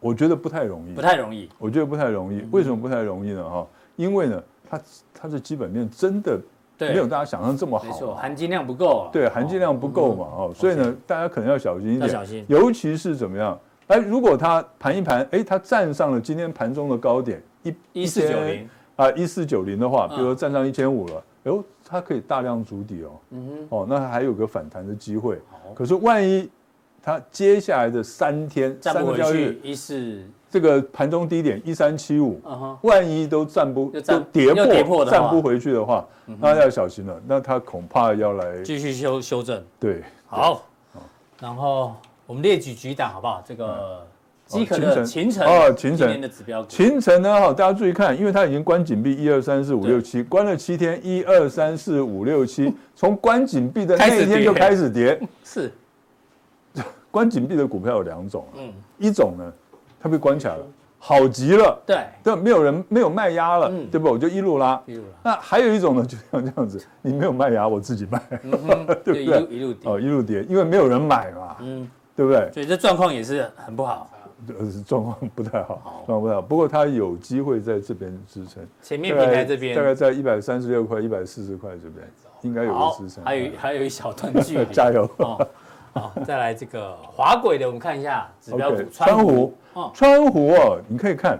[0.00, 1.48] 我觉得不太容易，不太容易。
[1.58, 2.42] 我觉得不太容易。
[2.50, 3.48] 为什么不太容易呢？
[3.48, 4.80] 哈，因为呢，它
[5.14, 6.40] 它的基本面真的。
[6.82, 9.10] 没有大家想象这么好，没错，含金量不够。
[9.12, 12.42] 对，含金量不够嘛，哦，所以呢，大家可能要小心一点，小心。
[12.48, 13.60] 尤其是怎么样？
[13.88, 25.38] 哎，如果它盘一盘，哎，它站上了今天盘中的高点一一四九零啊，一四九零的话，比如说站上一千五了，哎呦，它可以大量筑底哦，嗯哼，哦，那还有个反弹的机会。
[25.74, 26.48] 可是万一
[27.02, 30.22] 它接下来的三天三个交易日一四。
[30.50, 32.40] 这个盘中低点一三七五，
[32.82, 36.04] 万一都站不都跌破站不回去的话，
[36.40, 37.22] 那要小心了。
[37.24, 39.62] 那他恐怕要来继续修修正。
[39.78, 40.66] 对，好。
[41.40, 41.94] 然后
[42.26, 43.40] 我们列举几档好不好？
[43.46, 44.04] 这个
[44.44, 46.66] 机壳的勤诚哦，勤诚的指标。
[46.66, 55.16] 勤诚呢，好，大家注意看，因为它已经关紧闭一二三四五六七，关了七天，一二三四五六七，从关紧闭的那一天就开始跌。
[55.44, 55.72] 是。
[57.10, 59.52] 关紧闭的股票有两种，嗯，一种呢。
[60.02, 60.64] 它被关起来了，
[60.98, 61.78] 好极了。
[61.84, 64.08] 对，对，没有人没有卖压了，对不？
[64.08, 64.80] 我就一路拉。
[64.86, 65.08] 一路拉。
[65.22, 68.18] 那还有一种呢，就像这样子，你没有卖压，我自己卖，
[69.04, 69.42] 对不对？
[69.50, 69.92] 一路跌。
[69.92, 72.50] 哦，一路跌，因为没有人买嘛，嗯，对不对？
[72.50, 74.10] 所以这状况也是很不好，
[74.58, 76.40] 呃，状况不太好，状况不太好。
[76.40, 78.66] 不过它有机会在这边支撑。
[78.80, 83.22] 前面平台这边大概在一百三十六块、一百四十块这边，应该有个支撑。
[83.22, 85.06] 还有还有一小段距离， 加油。
[85.92, 89.54] 好，再来这个滑轨的，我们看一下指标股川湖。
[89.94, 91.38] 川湖哦，你可以看，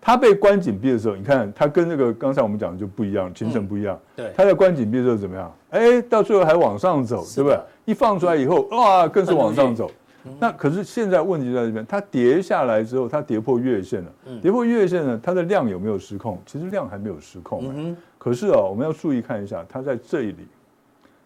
[0.00, 3.98] 它被关紧闭的时候，你看它跟那个刚才我们讲的就不一样，形成不一样。
[4.14, 5.52] 对，它在关紧闭的时候怎么样？
[5.70, 7.58] 哎，到最后还往上走，对不对？
[7.84, 9.90] 一放出来以后，哇，更是往上走。
[10.38, 14.12] 那可是现在问题在这边，它跌下来之后，它跌破月线了。
[14.42, 16.38] 跌破月线呢，它的量有没有失控？
[16.44, 17.62] 其实量还没有失控。
[17.74, 20.46] 嗯，可是哦，我们要注意看一下，它在这里，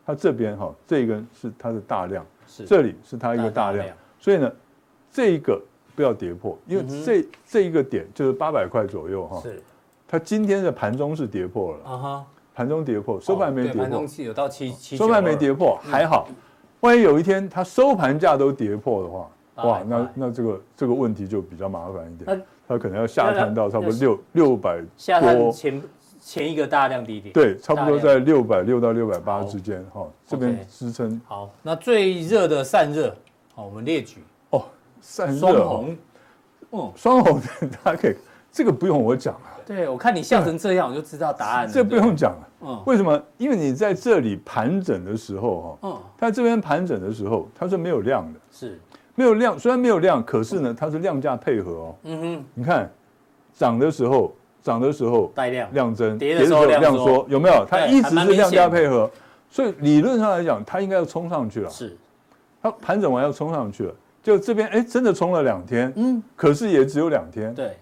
[0.07, 3.89] 它这边哈，这一根是它的大量，是这里是它一个大量，
[4.19, 4.53] 所以呢，
[5.11, 5.61] 这一个
[5.95, 9.41] 不要跌破，因为这这一个点就是八百块左右哈。
[9.41, 9.63] 是，
[10.07, 11.91] 它今天的盘中是跌破了。
[11.91, 13.83] 啊哈，盘中跌破，收盘没跌破。
[13.83, 16.29] 盘中有到七七，收盘没跌破，还好。
[16.81, 19.31] 万一有一天它收盘价都跌破的话，
[19.69, 25.81] 哇，那那这个这个问题就比较麻烦一点，它可能要下探到差不多六六百多，下探前
[26.25, 31.21] 前一个大量低点，对，差不多在六百六到六百八之间，哈，这边支撑。
[31.27, 33.13] 好，那最热的散热，
[33.57, 34.65] 好，我们列举哦，
[35.01, 35.97] 散热双红，
[36.71, 37.41] 嗯，双红
[37.83, 38.15] 大家可以，
[38.53, 39.41] 这个不用我讲了。
[39.67, 41.73] 对，我看你笑成这样，我就知道答案了。
[41.73, 42.49] 这不用讲了。
[42.63, 43.21] 嗯，为什么？
[43.37, 48.81] 因为你在这里盘整的时候，哈，嗯，它这边盘整的时候，它是没有量的，是，
[49.17, 49.59] 没有量。
[49.59, 51.95] 虽然没有量，可是呢，它是量价配合哦。
[52.05, 52.89] 嗯哼，你看，
[53.55, 57.67] 涨的时候，涨的时候带量量增，跌的时候量缩，有没有？
[57.69, 59.11] 它一直是量价配合，
[59.51, 61.69] 所以理论上来讲，它应该要冲上去了。
[61.69, 61.97] 是，
[62.63, 67.55] 它盘整完要冲上去了，就这边哎，真的冲了两天，嗯，可是也只有两天。
[67.55, 67.77] 对，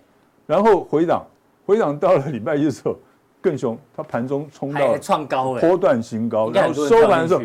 [0.46, 1.24] 然后回档。
[1.66, 2.96] 回档到了礼拜一的时候
[3.40, 7.42] 更凶，它盘中冲到创高，波段新高，然后收盘的时候，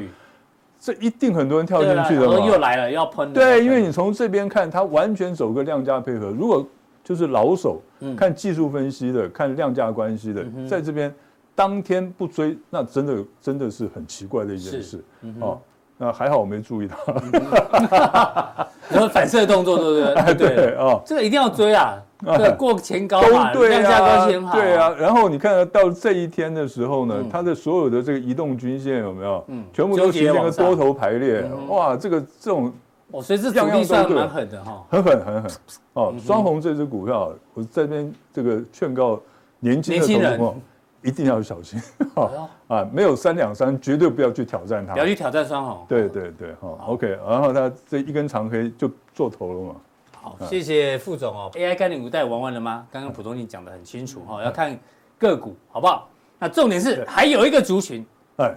[0.80, 2.40] 这一定很多人跳进去的嘛。
[2.40, 3.32] 又来了，要喷。
[3.32, 6.32] 对，因为你从这边看，它完全走个量价配合。
[6.32, 6.66] 如果
[7.06, 7.80] 就是老手
[8.18, 11.14] 看技术分析的，看量价关系的，在这边
[11.54, 15.02] 当天不追，那真的真的是很奇怪的一件事
[15.40, 15.58] 哦。
[15.98, 16.98] 那还好我没注意到，
[18.90, 20.36] 然后反射动作对不对？
[20.36, 21.98] 对对哦，这个一定要追啊。
[22.38, 24.56] 对， 过前高嘛，量价关系很好。
[24.60, 29.42] 对啊，然后你看到这一天的时候呢，它的所有的这个移动均线有没有？
[29.48, 31.46] 嗯，全部都形成个多头排列。
[31.70, 32.74] 哇，这个这种，
[33.12, 35.52] 哦，所以这主力算蛮狠的哈，很狠很狠。
[35.94, 39.22] 哦，双红这只股票，我这边这个劝告
[39.60, 40.56] 年轻的投资者
[41.02, 41.80] 一定要小心。
[42.68, 44.94] 啊，没有三两三，绝对不要去挑战它。
[44.94, 45.86] 不要去挑战双红。
[45.88, 47.08] 对对对，哈，OK。
[47.28, 49.76] 然后它这一根长黑就做头了嘛。
[50.14, 51.52] 好，谢谢副总哦。
[51.54, 52.88] AI 概念股带玩完了吗？
[52.92, 54.78] 刚刚普通你讲的很清楚哈，要看
[55.20, 56.10] 个股好不好？
[56.38, 58.54] 那重点是还有一个族群，哎，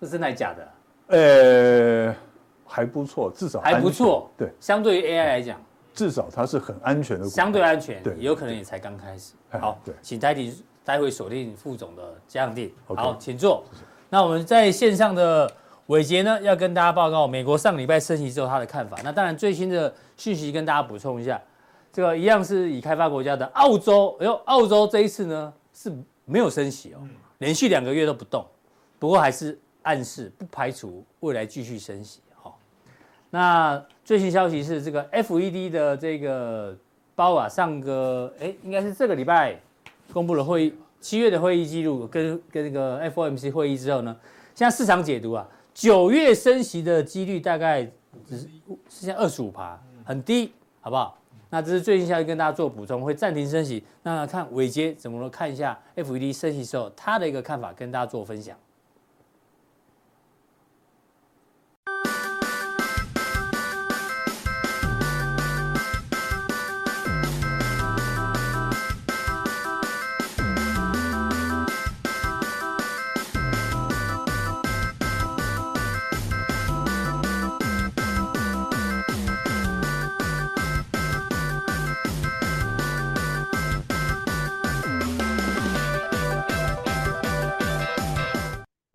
[0.00, 0.68] 这是真的假的？
[1.08, 2.14] 呃，
[2.70, 4.30] 还不错，至少还不错。
[4.36, 5.60] 对，相对于 AI 来讲，
[5.92, 8.02] 至少它是很安全的，相对安全。
[8.02, 9.34] 对，有可能也才刚开始。
[9.50, 10.54] 好，对，请待会
[10.84, 12.70] 待会锁定副总的加强錠。
[12.86, 13.64] 好，请坐。
[14.08, 15.50] 那我们在线上的。
[15.86, 18.96] 伟杰呢，要跟大家报告美国上个礼拜升息之后他的看法。
[19.02, 21.42] 那当然最新的讯息跟大家补充一下，
[21.92, 24.16] 这个一样是以开发国家的澳洲。
[24.20, 25.92] 哎呦，澳洲这一次呢是
[26.24, 27.00] 没有升息哦，
[27.38, 28.46] 连续两个月都不动。
[29.00, 32.20] 不过还是暗示不排除未来继续升息。
[33.30, 36.76] 那最新消息是这个 FED 的这个
[37.14, 39.58] 包啊，上个哎应该是这个礼拜
[40.12, 44.16] 公布了会议七月的会议记录跟跟那个 FOMC 会议之后呢，
[44.54, 45.48] 现在市场解读啊。
[45.72, 47.84] 九月升息的几率大概
[48.26, 48.42] 只是
[48.88, 51.16] 是现在二十五趴，很低，好不好？
[51.48, 53.82] 那这是最近消息跟大家做补充，会暂停升息。
[54.02, 58.56] 那看伟捷怎么看一下 FED 升息时候他的一个看法，跟大家做分享。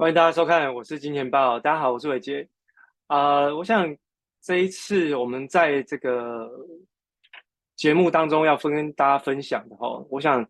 [0.05, 1.59] 欢迎大家收看，我是金钱豹。
[1.59, 2.47] 大家好，我是伟杰。
[3.07, 3.91] 啊、我想
[4.39, 6.47] 这一次我们在这个
[7.75, 10.47] 节目当中要分跟大家分享的哈，我想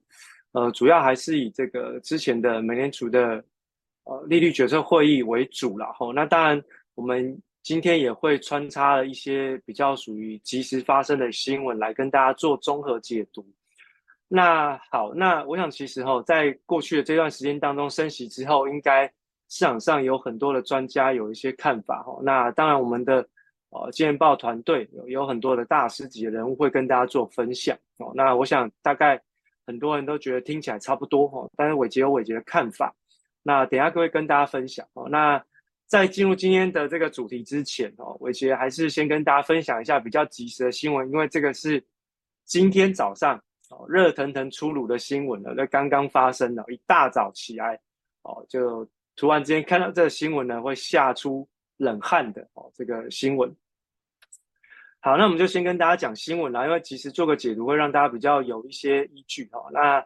[0.51, 3.41] 呃主要还是以这个之前的美联储的
[4.03, 6.11] 呃利率决策会议为主了哈。
[6.13, 6.61] 那当然，
[6.93, 13.47] 我们今天也会穿插了一些比较属于即时发生的新闻来跟大家做综合解读。
[14.27, 19.09] 那好，那我想其实哈，在过去的这段时间当中，升息之后应该。
[19.49, 23.17] 市场上有很多的专家有一些看法哈，那当然我们的
[23.69, 28.11] 呃金钱豹团队有有很多的大师级的人物会跟大家做分享哦。
[28.15, 29.21] 那我想大概
[29.65, 32.93] 很多人都觉得听起来差不多哈，但是伟杰有伟杰的看法。
[33.43, 35.07] 那等下各位跟大家分享哦。
[35.09, 35.43] 那
[35.85, 41.83] 在进入今天的这个主题之前哦，伟杰还是先跟大家分享一下比较及时的新闻，因为这个是
[42.43, 43.37] 今天早上
[43.69, 47.79] 哦热腾腾出炉的新闻了，那刚刚发生了，一大早起来
[48.23, 51.47] 哦，就突然之间看到这个新闻呢，会吓出
[51.77, 53.55] 冷汗的哦，这个新闻。
[54.99, 59.69] 好，那我们就先跟大家讲新闻啦，因为其实做个解读会让大家比较有一些依据哈。
[59.71, 60.05] 那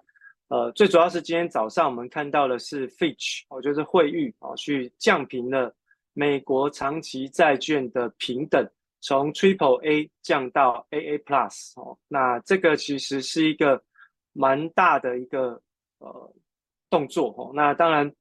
[0.49, 5.73] 呃，最主要是今天早上我们看到的是 Fitch 哦，就是惠誉哦，去降平了
[6.13, 8.67] 美国长期债券的平等，
[8.99, 11.97] 从 Triple A 降到 AA Plus 哦。
[12.07, 13.81] 那这个其实是一个
[14.33, 15.61] 蛮大的一个
[15.99, 16.33] 呃
[16.89, 17.51] 动作哦。
[17.53, 18.11] 那当然，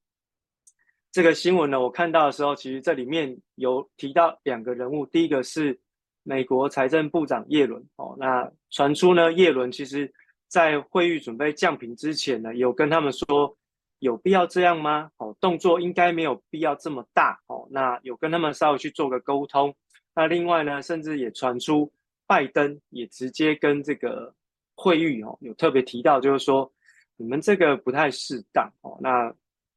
[1.11, 5.79] 这个新闻呢，我看到的时候，其实这里面有提到两个人物，第一个是
[6.23, 8.15] 美国财政部长耶伦哦。
[8.19, 10.11] 那传出呢，耶伦其实。
[10.51, 13.55] 在惠誉准备降频之前呢，有跟他们说
[13.99, 15.11] 有必要这样吗？
[15.17, 17.67] 哦，动作应该没有必要这么大哦。
[17.69, 19.71] 那有跟他们稍微去做个沟通。
[20.15, 21.93] 那另外呢，甚至也传出
[22.25, 24.33] 拜登也直接跟这个
[24.73, 26.73] 惠誉哦有特别提到，就是说
[27.15, 28.97] 你们这个不太适当哦。
[28.99, 29.31] 那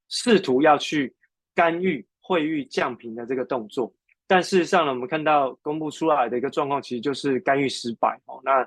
[0.08, 1.14] 试图要去
[1.54, 3.92] 干预惠誉降评的这个动作，
[4.26, 8.40] 但事实上呢，我们看到公布出来的一个状况，其实就是干预失败哦。
[8.44, 8.66] 那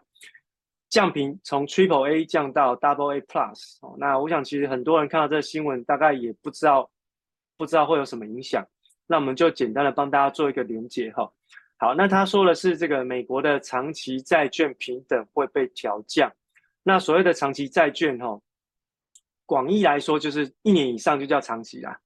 [0.89, 6.89] 降频从 Triple A 降到 Double A Plus 哦，那我想其实很多人看到这个新闻，大概也不知道
[7.57, 8.65] 不知道会有什么影响。
[9.07, 11.31] 那我们就简单的帮大家做一个连结哈。
[11.77, 16.31] 好，那他说的是这个美国的长期债券平等会被调降。
[16.83, 18.39] 那所谓的长期债券哈，
[19.45, 21.99] 广义来说就是一年以上就叫长期啦，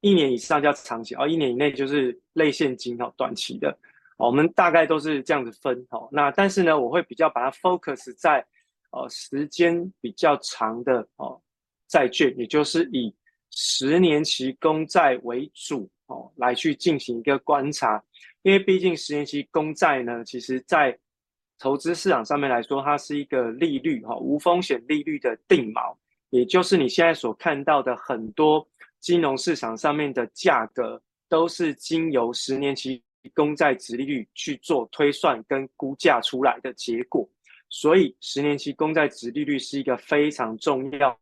[0.00, 3.76] 一年以上叫长期，哦，一年以内就是类现金哈，短期的。
[4.18, 8.44] 我们大概都是这样子分，哦，那但是呢，我会比较把它 focus 在，
[8.90, 11.38] 呃，时间比较长的哦
[11.86, 13.14] 债券，也就是以
[13.50, 18.02] 十年期公债为主，哦，来去进行一个观察，
[18.42, 20.98] 因为毕竟十年期公债呢，其实在
[21.58, 25.94] 投资市场上面来说，它是一个利率，哈，无风险利率的定锚，
[26.30, 28.66] 也就是你现在所看到的很多
[29.06, 33.00] 金融市场上面的价格，都是经由十年期。
[33.34, 37.28] 公债殖利率去做推算跟估价出来的结果，
[37.68, 41.18] 所以十年期公债殖利率是一个非常重要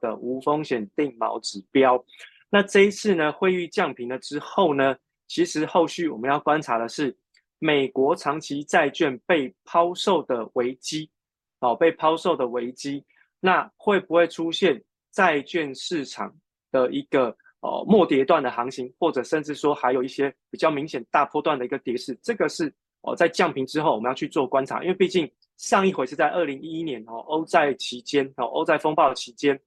[0.00, 2.04] 的无风险定锚指标。
[2.50, 4.96] 那这一次呢，汇率降平了之后呢，
[5.26, 7.16] 其实后续我们要观察的是
[7.58, 11.10] 美国长期债券被抛售的危机，
[11.58, 13.04] 哦，被抛售的危机，
[13.40, 14.80] 那会不会出现
[15.12, 16.34] 债券市场
[16.72, 17.36] 的一个？
[17.64, 29.60] 呃，末跌段的行情，或者甚至说还有一些比较明显大波段的一个跌势，这个是哦在降平之后我们要去做观察，因为毕竟上一回是在二零一一年哦欧债期间哦欧债风暴期间，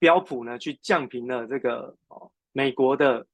[0.00, 3.24] 标普呢去降平了这个哦美国的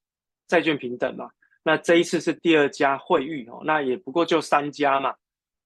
[0.47, 1.31] 债券平等嘛，
[1.63, 5.15] 那这一次是第二家惠誉哦，那也不过就三家嘛，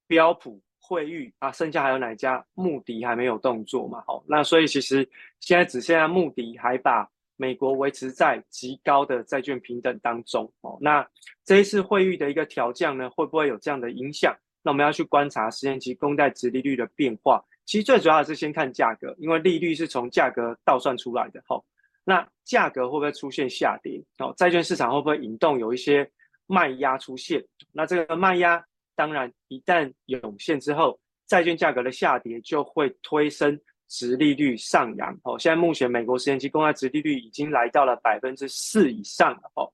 [0.07, 2.45] 标普、惠誉啊，剩下还有哪家？
[2.55, 5.09] 穆迪还没有动作嘛，好，那所以其实
[5.41, 7.09] 现在只剩下穆迪还把。
[7.37, 11.05] 美国维持在极高的债券平等当中哦，那
[11.45, 14.32] 这一次惠誉的一个调降呢，会不会有这样的影响？
[14.62, 17.45] 那我们要去观察十年期公债殖利率的变化。
[17.64, 21.43] 其实最主要的是先看价格，因为利率是从价格倒算出来的。
[21.45, 21.64] 吼，
[22.05, 24.01] 那价格会不会出现下跌？
[24.18, 26.09] 哦，债券市场会不会引动有一些
[26.47, 27.45] 卖压出现？
[27.72, 28.64] 那这个卖压
[28.95, 33.61] 当然一旦涌现之后，债券价格的下跌就会推升。
[33.87, 39.71] 殖利率上扬哦，现在目前美国十年期公债殖利率已经来到了百分之四以上了哦。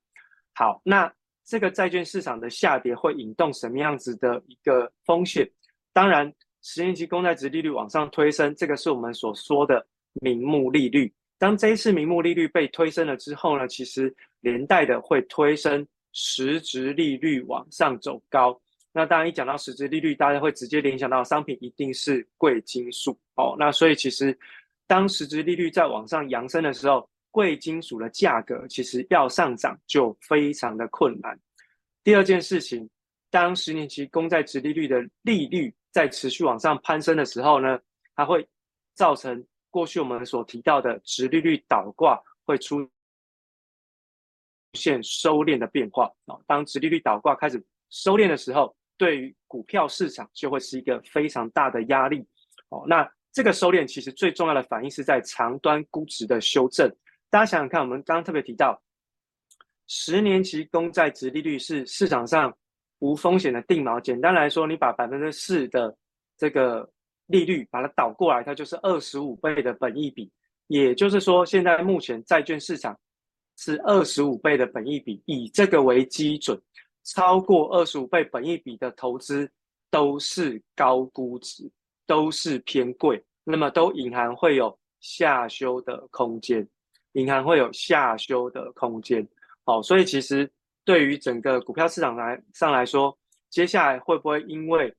[0.53, 1.11] 好，那
[1.45, 5.49] 这个债券市场的下跌会引动什么样子的一个风险？
[5.93, 11.11] 当然，十年期公债殖利率往上推升，这个是我们所说的名目利率。
[11.39, 18.61] 当这一次名目利率被推升了之后呢，其实连带的会推升实质利率往上走高。
[18.93, 23.55] 那当然，一讲到实质利率，大家会直接联想到商品一定是贵金属哦。
[23.59, 24.36] 那所以其实，
[24.86, 31.38] 当实质利率在往上扬升的时候，贵金属的价格其实要上涨就非常的困难。
[32.03, 32.91] 第二件事情，
[33.30, 37.78] 当十年期公债殖利率的利率在持续往上攀升的时候呢，
[38.16, 38.45] 它会
[38.95, 42.91] 造成过去我们所提到的殖利率倒挂会出
[44.72, 46.43] 现收敛的变化哦。
[46.49, 52.22] 当殖利率倒挂开始收敛的时候，对于股票市场就会是一个非常大的压力
[52.68, 52.84] 哦。
[52.86, 56.86] 那这个收敛其实最重要的反应是在长端估值的修正。
[57.30, 58.78] 大家想想看，我们刚刚特别提到，
[59.86, 62.55] 十年期公债殖利率是市场上
[62.98, 63.98] 无风险的定锚。
[63.98, 65.96] 简单来说，你把百分之四的
[66.36, 66.86] 这个
[67.24, 70.30] 利率把它倒过来，它就是二十五倍的本益比。
[70.66, 72.94] 也就是说，现在目前债券市场
[73.57, 76.61] 是二十五倍的本益比，以这个为基准，
[77.14, 79.50] 超过二十五倍本益比的投资
[79.90, 81.68] 都是高估值，
[82.06, 86.66] 都是偏贵，那么都隐含会有下修的空间，
[87.12, 89.26] 隐含会有下修的空间。
[89.64, 90.48] 好，所以其实
[90.84, 93.16] 对于整个股票市场来上来说，
[93.48, 94.94] 接下来会不会因为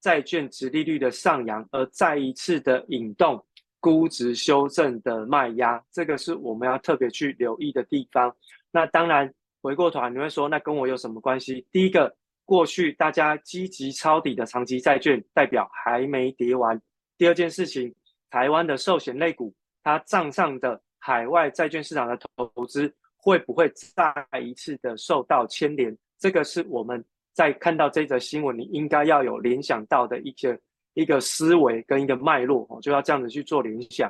[0.00, 3.44] 债券殖利率的上扬而再一次的引动？
[3.80, 8.34] 估值修正的卖压，这个是我们要特别去留意的地方。
[8.70, 9.30] 那当然，
[9.64, 11.66] 回过头来你会说，那跟我有什么关系？
[11.72, 16.78] 第一个，过去大家积极抄底的长期债券，代表还没跌完。
[17.16, 17.90] 第二件事情，
[18.28, 25.96] 台湾的寿险类股，它账上的海外债券市场的投资，会不会再一次的受到牵连？
[26.18, 27.02] 这个是我们
[27.32, 30.60] 在看到这则新闻，你应该要有联想到的一些。
[30.92, 34.08] 一个思维跟一个脉络哦，就要这样子去做联想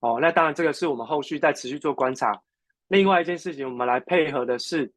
[0.00, 0.18] 哦。
[0.20, 2.32] 那当然，这个是我们后续再持续做观察。
[2.88, 4.92] 另外一件事情，我们来配合的是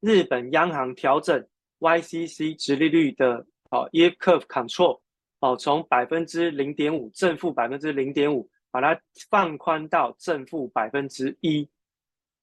[0.00, 1.46] 日本央行调整
[1.80, 5.00] YCC 直利率的哦 yield curve control
[5.40, 9.00] 哦，从百分之零点五正负百分之零点五，把它
[9.30, 11.68] 放宽到正负百分之一。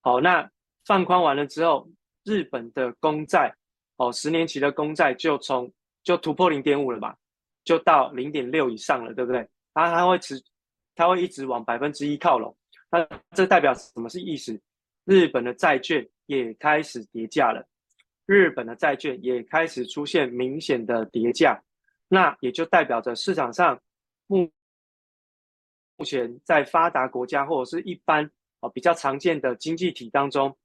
[0.01, 0.49] 好，那
[0.85, 1.87] 放宽完了之后，
[2.23, 3.53] 日本的公债
[3.97, 5.71] 哦，十年期的公债就从
[6.03, 7.15] 就突破零点五了嘛，
[7.63, 9.47] 就到零点六以上了，对不对？
[9.73, 10.41] 它它会持，
[10.95, 12.55] 它会一直往百分之一靠拢。
[12.97, 14.59] 那这代表什么是意思？
[15.03, 17.67] 日本的债券也开始跌价了，
[18.25, 21.61] 日本的债券也开始出现明显的跌价。
[22.07, 23.81] 那也就代表着市场上
[24.27, 24.49] 目
[25.97, 28.29] 目前在发达国家或者是一般
[28.59, 30.55] 哦比较常见的经济体当中，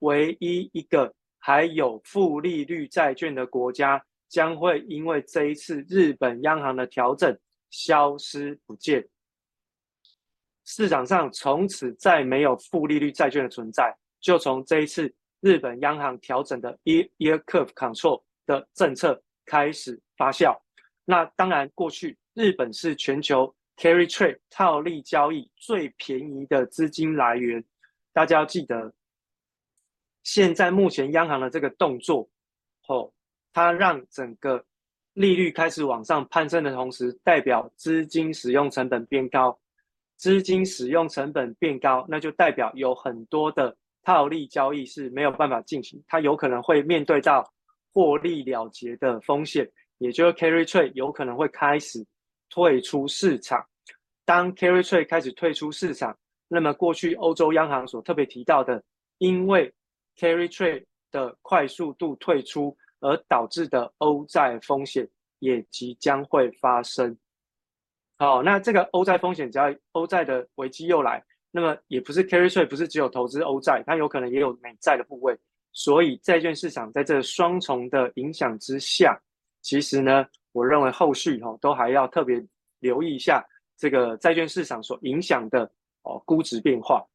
[0.00, 4.04] 唯一一个还有负利率债券的国家。
[4.30, 7.34] 将会因为这一次日本央行的调整
[7.70, 9.02] 消失不见，
[10.70, 13.90] 市场上从此再没有负利率债券的存在，
[14.20, 15.10] 就从这一次
[15.40, 20.54] 日本央行调整的 y e a r curve control 的政策开始发酵。
[21.06, 27.64] 那当然，过去日本是全球 carry trade 套利交易最便宜的资金来源，
[28.12, 28.92] 大家要记得，
[30.22, 32.28] 现在目前央行的这个动作，
[32.88, 33.10] 哦。
[33.54, 34.62] 它让整个
[35.14, 39.58] 利率开始往上攀升的同时，代表资金使用成本变高。
[40.18, 47.50] 资金使用成本变高，那就代表有很多的套利交易是没有办法进行，它有可能会面对到
[47.94, 49.66] 获利了结的风险，
[49.96, 52.04] 也就是 carry trade 有可能会开始
[52.50, 53.64] 退出市场。
[54.26, 56.14] 当 carry trade 开始退出市场，
[56.48, 58.82] 那么过去欧洲央行所特别提到的，
[59.16, 59.72] 因为
[60.18, 62.76] carry trade 的快速度退出。
[63.00, 65.08] 而导致的欧债风险
[65.38, 67.16] 也即将会发生。
[68.18, 75.38] 好，那这个欧债风险，只要欧债的危机又来，那么也不是 carry trade，不是只有投资欧债，它有可能也有美债的部位。
[75.72, 79.16] 所以债券市场在这双重的影响之下，
[79.62, 82.44] 其实呢，我认为后续哈都还要特别
[82.80, 83.40] 留意一下
[83.76, 85.70] 这个债券市场所影响的
[86.02, 87.06] 哦估值变化。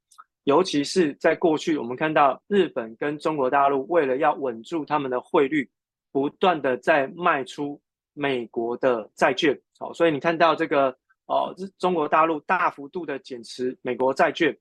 [0.46, 5.70] 尤其是在过去，我们看到日本跟中国大陆为了要稳住他们的汇率，
[6.14, 7.82] 不断的在卖出
[8.14, 10.96] 美国的债券，好，所以你看到这个
[11.26, 14.58] 哦，中国大陆大幅度的减持美国债券，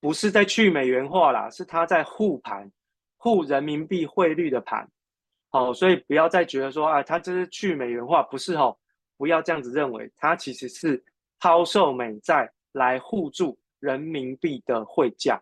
[0.00, 2.70] 不是在去美元化啦，是他在护盘，
[3.16, 4.88] 护人民币汇率的盘，
[5.50, 8.76] 好，所以不要再觉得说啊，他这是去美元化，不是哦，
[9.16, 11.02] 不要这样子认为，它其实是
[11.38, 13.58] 抛售美债来护住。
[13.80, 15.38] 人民币的汇价，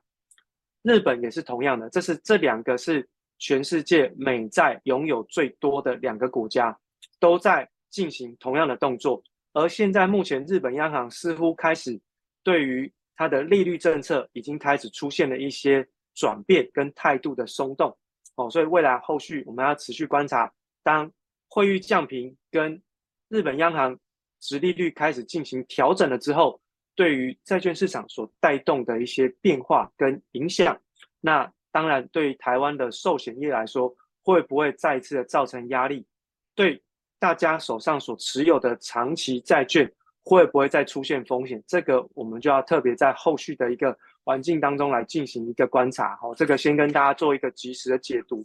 [0.82, 6.76] 日本也是同样的，这是这两个是全世界美债拥有最多的两个国家，
[7.22, 9.22] 都在进行同样的动作。
[9.52, 12.00] 而现在目前日本央行似乎开始
[12.42, 17.96] 对于它的利率政策已经开始出现了一些转变跟态度的松动。
[18.34, 20.52] 哦，所以未来后续我们要持续观察，
[20.82, 21.08] 当
[21.48, 22.82] 汇率降平跟
[23.28, 23.96] 日本央行
[24.40, 26.60] 殖利率开始进行调整了之后。
[26.94, 30.78] 对于债券市场所带动的一些变化跟影响，
[31.22, 36.06] 那当然对于台湾的寿险业来说，会不会再次的造成压力？
[36.54, 36.82] 对
[37.22, 39.88] 大家手上所持有的长期债券，
[40.24, 41.62] 会不会再出现风险？
[41.68, 46.16] 这个我们就要特别在后续的一个环境当中来进行一个观察。
[46.16, 48.42] 好，这个先跟大家做一个及时的解读。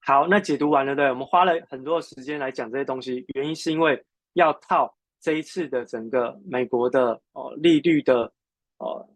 [0.00, 4.04] 好，那解读完了，对，我们花了很多时间来讲这些东西，原因是因为
[4.34, 4.94] 要套。
[5.24, 8.30] 这一次的整个美国的哦利率的
[8.78, 9.08] 哦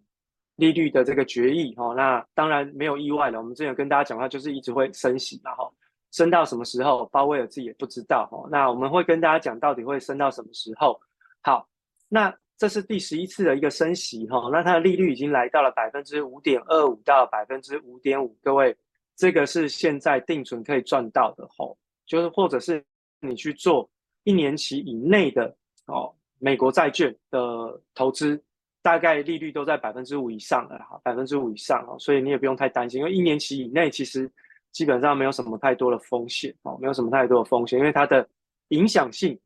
[0.54, 3.38] 利率的这个决议哈，那当然没有意外了。
[3.40, 5.68] 我们之前有跟大家讲，话就是一直会升息嘛哈，
[6.16, 8.48] 升到什么时候，鲍威尔自己也不知道哦。
[8.50, 10.98] 那我们会跟大家讲到底会升到什么时候。
[11.42, 11.68] 好，
[12.08, 18.74] 那这是第十一次的一个升息哈，那它的利率已经来到了百分之五点二五到百分之五点五，各位，
[19.14, 22.82] 这个是现在定存可以赚到的吼，就是或者是
[23.20, 23.86] 你去做
[24.24, 25.54] 一年期以内的
[25.84, 28.42] 哦美国债券的投资，
[28.80, 34.32] 大概利率都在百分之五以上了哈，百分之五以上哦，所以你也不用太担心，因为一年期以内其实
[34.76, 38.28] 基本上没有什么太多的风险哦，没有什么太多的风险，因为它的
[38.68, 39.38] 影响性。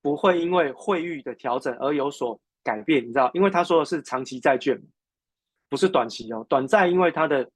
[0.00, 3.30] 不会因为汇率的调整而有所改变，你知道？
[3.32, 4.78] 因为他说的是长期债券，
[5.70, 6.44] 不是短期哦。
[6.46, 7.50] 短债因为它的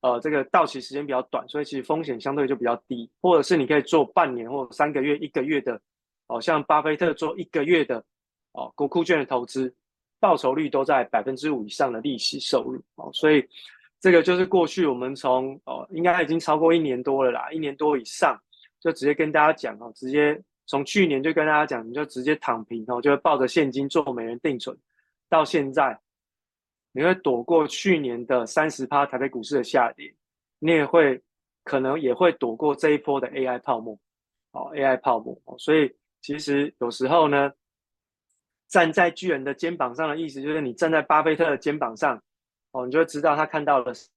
[0.00, 3.08] 呃这个到期时间比较短，所以其实风险相对就比较低。
[3.20, 5.80] 或者是你可以做半年或三个月、一个月的，
[6.26, 8.04] 哦，像巴菲特做一个月的
[8.50, 9.72] 哦国库券的投资，
[10.18, 13.08] 报酬率都在百分之五以上的利息收入哦。
[13.12, 13.48] 所以
[14.02, 18.38] 这个就是过去我们从哦应该已经超过一年多了啦，一年多以上
[18.78, 20.38] 就直接跟大家讲哦，直接。
[20.64, 24.74] 从去年就跟大家讲，你就直接躺平哦，就抱着现金做美元定存，
[25.28, 25.98] 到现在，
[26.92, 30.14] 你会躲过去年的三十趴台北股市的下跌，
[30.60, 31.20] 你也会
[31.64, 33.98] 可能也会躲过这一波的 AI 泡沫，
[34.52, 35.92] 哦，AI 泡沫哦，所以
[36.22, 37.52] 其实有时候呢，
[38.68, 42.22] 站在巨人的肩膀上的意思就是你站在巴菲特的肩膀上，
[42.72, 44.08] 哦，你就会知道他看到了什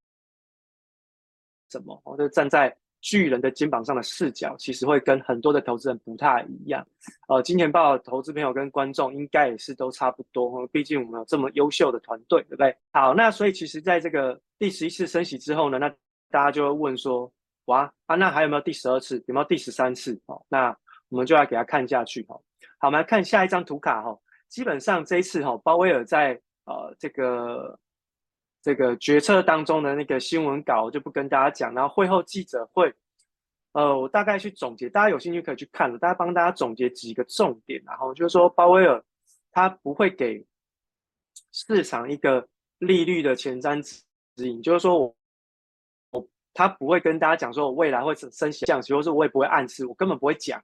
[1.85, 2.75] 么，哦，就站在。
[3.01, 6.83] 巨人的肩膀上的视角，其实会跟很多的投资人不太一样。
[7.27, 12.75] 呃，金钱豹的投资朋友跟观众应该也是都差不多，毕竟我们有这么优秀的团队，对不对？
[12.93, 15.87] 好，那所以其实在这个第十一次升息之后呢，那
[16.31, 17.31] 大家就会问说，
[17.65, 19.23] 哇啊，那还有没有第十二次？
[19.27, 20.19] 有没有第十三次？
[20.25, 20.75] 哦，那
[21.09, 22.25] 我们就来给他看下去。
[22.27, 22.41] 哦，
[22.79, 24.01] 好，我们来看下一张图卡。
[24.01, 24.17] 哈，
[24.49, 27.77] 基本上这一次哈，鲍威尔在呃这个。
[28.65, 32.91] 这个决策当中的那个新闻稿我就不跟大家讲，然后会后记者会，
[33.73, 38.99] 呃，我大概去总结，大家有兴趣可以去看了，大家帮大家总结几个重点，然后就是说鲍威尔
[39.51, 40.43] 他不会给
[41.51, 42.47] 市场一个
[42.79, 45.15] 利率的前瞻指引，就是说我
[46.09, 50.59] 我他不会跟大家讲说我未来会升息降息，或者我也不会暗示，我根本不会讲，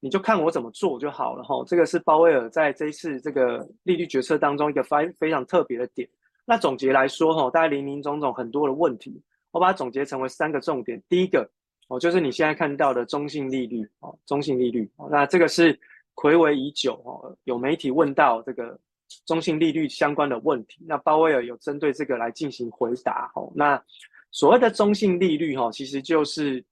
[0.00, 1.62] 你就看我怎么做就好了哈。
[1.66, 6.08] 这个是鲍威尔在这一次这个利率决策当中一个非非常特别的点。
[6.46, 11.02] 那总结来说，哈，大概林林总总很多的问题，我把它总结成为三个重点。
[11.08, 11.48] 第一个，
[11.88, 15.78] 哦，就是你现在看到的中性利率，哦，中性利率，那这个是
[16.14, 18.78] 睽违已久，哦，有媒体问到这个
[19.24, 23.82] 中性利率相关的问题，那鲍威尔有针对这个来进行回答，哦，那
[24.30, 26.62] 所谓的中性利率，哈，其实就是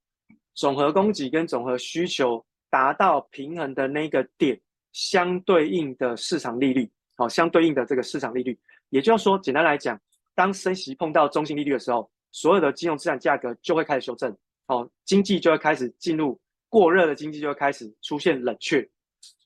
[0.54, 4.60] 总和供给跟总和需求达到平衡的那个点
[4.92, 8.58] 相对应的市场利率，好，相对应的这个市场利率。
[8.92, 9.98] 也就是说，简单来讲，
[10.34, 14.30] 当升息碰到中性利率的时候，所有的金融资产价格就会开始修正，
[14.66, 16.38] 哦，经济就会开始进入
[16.68, 18.86] 过热的经济就会开始出现冷却，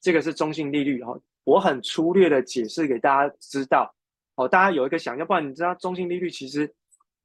[0.00, 1.00] 这个是中性利率。
[1.02, 3.94] 哦，我很粗略的解释给大家知道，
[4.34, 6.66] 哦，大家有一个想，要不然你知道中性利率其实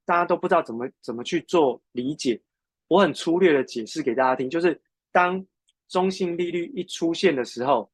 [0.05, 2.39] 大家都不知道怎么怎么去做理解，
[2.87, 4.79] 我很粗略的解释给大家听，就是
[5.11, 5.43] 当
[5.89, 7.91] 中性利率一出现的时候，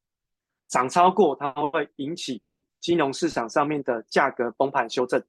[0.68, 2.42] 涨超过它会引起。
[2.88, 5.22] 金融市场上面的价格崩盘修正，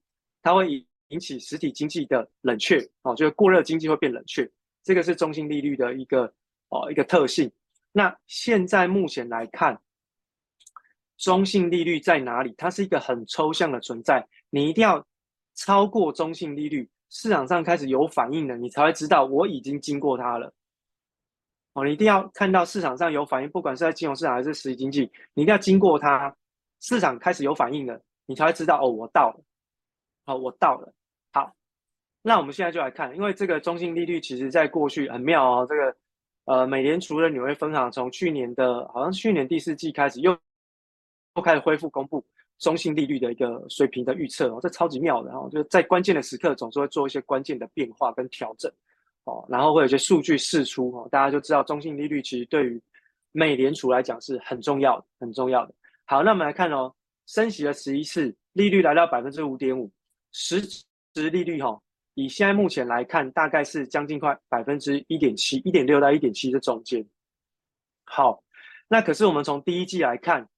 [0.42, 4.48] 它会引引起实体经济的冷却，哦，就是过热经济会变冷却，
[4.84, 6.32] 这个是中性利率的一个
[6.68, 7.50] 哦一个特性。
[7.90, 9.76] 那现在目前来看，
[11.16, 12.54] 中性利率在哪里？
[12.56, 15.04] 它是一个很抽象的存在，你一定要
[15.56, 20.54] 超过中性利率，市场上开始有反应了，你才会知道我已经经过它了。
[21.72, 26.32] 哦，你一定要看到市场上有反应，不管是在金融市场还是实体经济，你一定要经过它。
[26.80, 29.44] 市场开始有反应了，你才会知道哦，我到了，
[30.24, 30.92] 好，我到了。
[31.32, 31.54] 好，
[32.22, 35.66] 那我们现在就来看，因为这个中性利率其实在过去很妙哦。
[35.68, 35.96] 这个
[36.44, 40.34] 呃，美联储的纽约分行从去年的好像去年第四季开始又
[41.36, 42.24] 又开始恢复公布
[42.58, 48.72] 中性利率的一个水平的预测哦，这超级妙的哦，就是在关键的时刻总是会做一些关键的变化跟调整
[49.24, 52.80] 哦，然后会有些数据释出哦，大家就知道中性利率其实对于
[53.32, 55.74] 美联储来讲是很重要的，很重要的。
[56.10, 56.90] 好，那我们来看哦，
[57.26, 59.92] 升息了十一次，利率来到百分之五点五，
[60.32, 60.58] 实
[61.12, 61.82] 质利率哈、哦，
[62.14, 67.06] 以现在目前来看，大概是将近快百分之一点七，一点六到一点七的中间。
[68.06, 68.42] 好，
[68.88, 70.48] 那可是我们从第一季来看，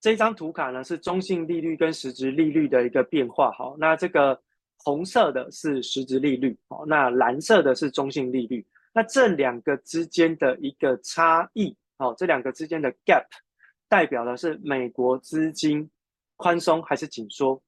[0.00, 3.52] 这张图卡呢是中性利率跟实质利率的一个变化。
[3.52, 4.40] 好，那这个
[4.78, 13.26] 红色的是实质利率，好，那蓝色的是中性利率，那这两个之间的一个差异，好，这两个之间的 gap。
[13.88, 15.88] 代表的是美国资金
[16.36, 17.60] 宽松还是紧缩？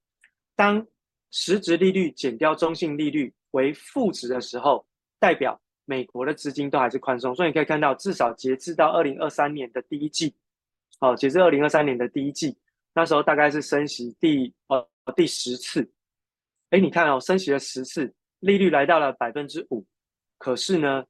[0.55, 0.85] 当
[1.31, 4.85] 实质利率减掉中性利率为负值的时候，
[5.19, 7.33] 代表美国的资金都还是宽松。
[7.35, 10.35] 所以你可以看到，至少截至到二零二三年的第一季，
[10.99, 12.55] 哦，截至二零二三年的第一季，
[12.93, 15.89] 那时候大概是升息第呃第十次，
[16.69, 19.83] 哎，你看哦，升息了十次，利率来到了百分之五，
[20.37, 21.03] 可是呢，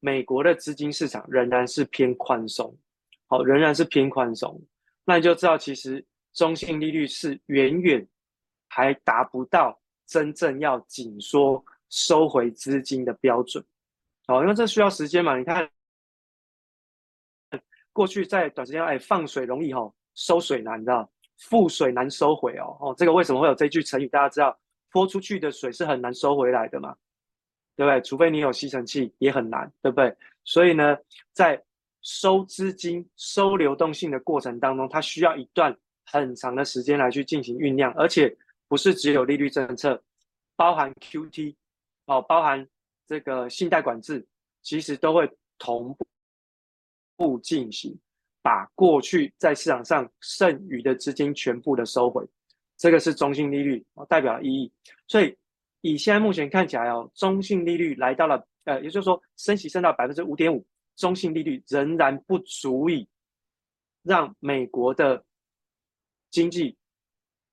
[0.00, 2.76] 美国的资金市场仍然是偏宽松，
[3.28, 4.60] 好，仍然是偏宽松，
[5.04, 8.04] 那你就知道其实中性利率是远远
[8.68, 13.64] 还达不到真正要紧缩收回资金的标准，
[14.26, 15.70] 好，因为这需要时间嘛，你看。
[17.90, 21.08] 过去在短时间，哎，放水容易哦，收水难，的？
[21.50, 24.06] 覆水难收回哦，哦，这个为什么会有这句成语？
[24.06, 24.56] 大家知道，
[24.92, 26.94] 泼出去的水是很难收回来的嘛，
[27.74, 28.00] 对不对？
[28.02, 30.16] 除非你有吸尘器，也很难，对不对？
[30.44, 30.96] 所以呢，
[31.32, 31.60] 在
[32.08, 38.34] 收资金、收流动性的过程当中，它需要一段很长的时间来去进行酝酿，而且
[38.66, 40.02] 不是只有利率政策，
[40.56, 41.54] 包含 QT
[42.06, 42.66] 哦，包含
[43.06, 44.26] 这个信贷管制，
[44.62, 46.06] 其实都会同步。
[47.42, 47.98] 进行，
[48.42, 52.24] 把过去在市场上剩余的资金全部的收回，
[52.76, 54.72] 这个是中性利率哦代表的意义。
[55.08, 55.36] 所以
[55.80, 60.64] 以现在目前看起来哦，中性利率来到了呃，也就是说升息升到百分之五点五，
[60.98, 63.08] 中性利率仍然不足以
[64.02, 65.24] 让美国的
[66.30, 66.76] 经济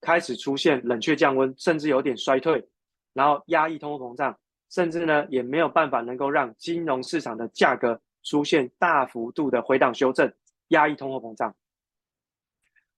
[0.02, 2.68] 开始出现冷却降温，甚至有点衰退，
[3.14, 4.38] 然后压抑通货膨胀，
[4.70, 8.02] 甚至呢也没有办法能够让金融市场的价格。
[8.28, 10.34] 出现大幅度的回档修正，
[10.70, 11.56] 压抑通货膨胀，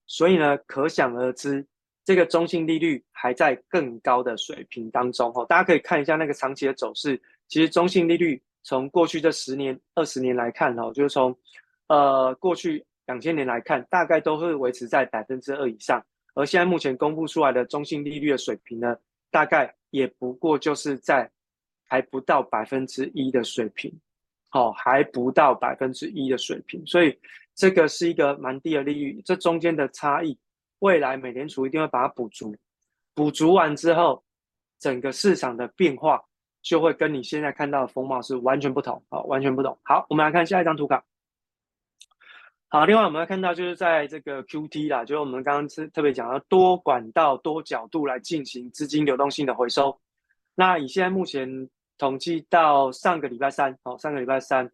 [0.05, 1.67] 所以呢，可想而知，
[2.05, 5.29] 这个中性利率还在更高的水平当中。
[5.35, 7.21] 哦，大家可以看一下那个长期的走势。
[7.49, 11.33] 其实中性利率从过去这十年、二十年来看，哦，就是从
[11.87, 16.05] 呃过去两千年来看，大概都会维持在百分之二以上。
[16.35, 18.97] 而现在目前公布出来的中性利率的水平呢，
[19.31, 21.31] 大概也不过就是在
[21.85, 23.89] 还不到百分之一的水平。
[24.51, 27.17] 哦，还不到百分之一的水平，所以
[27.53, 29.21] 这个是一个蛮低的利率。
[29.25, 30.37] 这中间的差异，
[30.79, 32.55] 未来美联储一定会把它补足。
[33.13, 34.23] 补足完之后，
[34.79, 36.23] 整个市场的变化
[36.67, 39.01] 就会跟你现在看到的风貌是完全不同。
[39.09, 39.77] 好，完全不同。
[39.83, 41.03] 好，我们来看下一张图卡。
[42.69, 49.97] 好，另外我们看到就是在这个 QT 啦，就是我们刚刚是特别讲到多管道、多角度来进行资金流动性的回收。
[50.55, 51.69] 那以现在目前。
[51.99, 54.69] 统计到上个礼拜三，哦，上个礼拜三，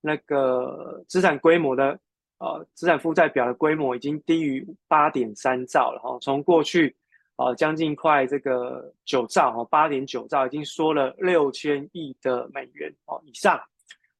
[0.00, 1.98] 那个资产规模的，
[2.38, 6.94] 呃，资产负债表的规模已经低于八点三兆了，哈，从过去，
[7.38, 13.58] 呃，将近快这个九兆，哈，八点九兆，已经缩了六千亿的美元，哦，以上，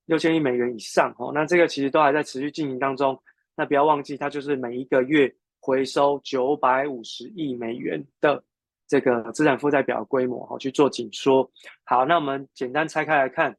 [0.07, 3.21] 六千亿美元以上，哦，那这个其实都还在持续进行当中，
[3.55, 8.43] 那不要忘记，它就是每一个月回收九百五十亿美元的。
[8.91, 11.47] 这个资产负债表规模哦去做紧缩。
[11.85, 13.55] 好，那我们简单拆开来看，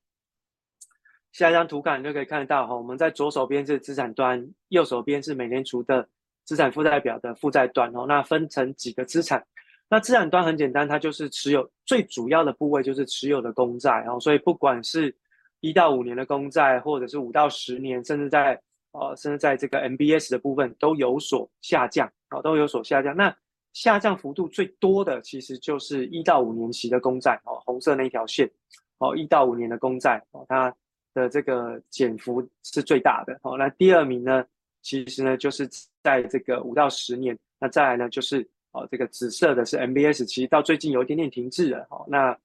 [1.31, 6.09] 下一张图卡你就可以看得到哈，我们在左手边是资产端，右手边是美联储的
[6.49, 8.07] 资产负债表的负债端哦。
[8.07, 9.45] 那分成几个资产，
[9.87, 14.19] 那资产端很简单，它就是持有最主要的部位就是持有的公债哦。
[14.19, 15.15] 所以不管是
[15.59, 18.59] 一到五年的公债，或者是五到十年，甚至在
[18.93, 23.15] 呃甚至在这个 MBS 的部分都有所下降啊，都有所下降。
[23.15, 23.31] 那
[23.73, 28.49] 下降幅度最多的其实就是一到五年期的公债哦，红色那一条线
[28.97, 30.75] 哦，一到五年的公债哦，它
[31.13, 33.55] 的这个减幅是最大的哦。
[33.55, 34.43] 那第二名呢，
[34.81, 35.67] 其实呢就是
[36.03, 42.05] 在这个五到十年，那再来呢就是哦这个紫色的是 MBS，其实到最近有一点点停滞了哦。
[42.07, 42.37] 那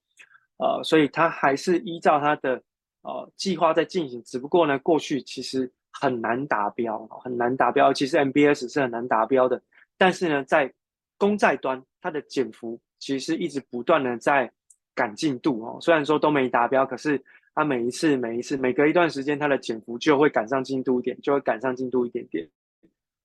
[0.56, 2.62] 呃，所以它还是依照它的
[3.02, 9.60] 呃计划在进行，只不过呢过去其实很难达标，很难达标，其实 MBS 是很难达标的，
[9.98, 10.72] 但是呢在
[11.18, 14.50] 公债端它的减幅其实一直不断的在
[14.94, 17.20] 赶进度哦，虽然说都没达标，可是
[17.54, 22.48] 它每一次、每一次、每隔一段时间，它的减幅就会赶上进度一点，就会赶上进度一点点。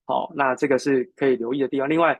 [0.06, 1.90] 好，那这个是可以留意的地方。
[1.90, 2.20] 另外，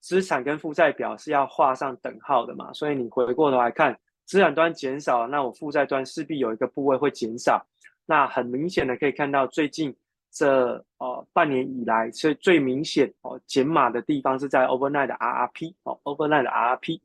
[0.00, 7.64] 资产跟负债表是要画上等号的嘛，所以你回过头来看，资产端减少，那我负债端势必有一个部位会减少。
[8.06, 9.94] 那很明显的可以看到最近。
[10.36, 17.00] 这呃半年以来，是最明显哦减码的地方是在 overnight 的 RRP 哦，overnight 的 RRP，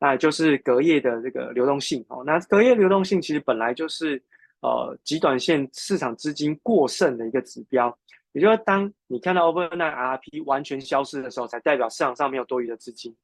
[0.00, 2.24] 那就是隔夜的这个流动性哦。
[2.24, 4.20] 那隔夜流动性其实本来就是
[4.62, 7.96] 呃极短线市场资金过剩的一个指标，
[8.32, 13.14] 也就是当你看到 overnight RP 完全消失的时候，才代表市场上没有多余的资金。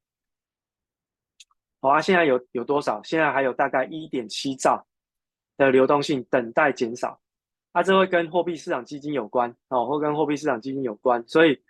[1.80, 3.02] 好啊，现在有有多少？
[3.02, 4.86] 现在还有大概一点七兆
[5.56, 7.18] 的流动性等待减少。
[7.72, 11.62] 它、啊、这会跟货币市场基金有关哦，会跟货币市场基金有关，所以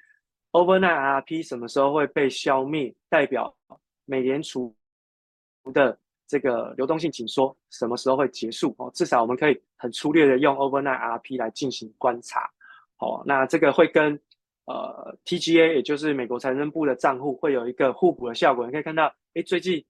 [0.53, 2.95] overnight RRP 什么时候会被消灭？
[3.09, 3.57] 代表
[4.05, 4.75] 美联储
[5.73, 8.75] 的这个流动性紧缩什么时候会结束？
[8.79, 12.49] 哦，至少我们可以很粗略的用 overnight RP 来进行观察。
[12.99, 14.19] 哦，那这个会跟
[14.65, 18.67] 呃 TGA，也就是美国财政部的账户会有一个互补的效果。
[18.67, 19.85] 你可以看到，哎，最近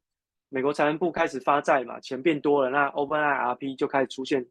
[0.48, 4.44] 美国财政部开始发债嘛，钱变多了，那 Overnight RP 就开始出现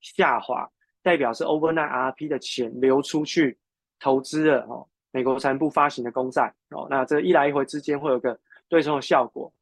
[0.00, 0.68] 下滑，
[1.02, 3.58] 代表是 Overnight RP 的钱流出去
[3.98, 4.86] 投资了哦。
[5.12, 9.52] 美国财政部发行的公债哦，那这一来一回之间会有个对冲的效果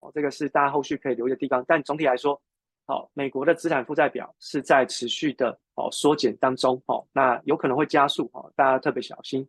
[0.00, 1.64] 哦，这个是大家后续可以留意的地方。
[1.66, 2.40] 但总体来说，
[2.86, 9.46] 哦，美国的资产负债表是在持续的哦缩减当中哦，那有可能会加速哦，大家特别小心。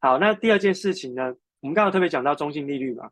[0.00, 3.10] 好，那第二件事情呢，我们刚刚特别讲到中性利率嘛，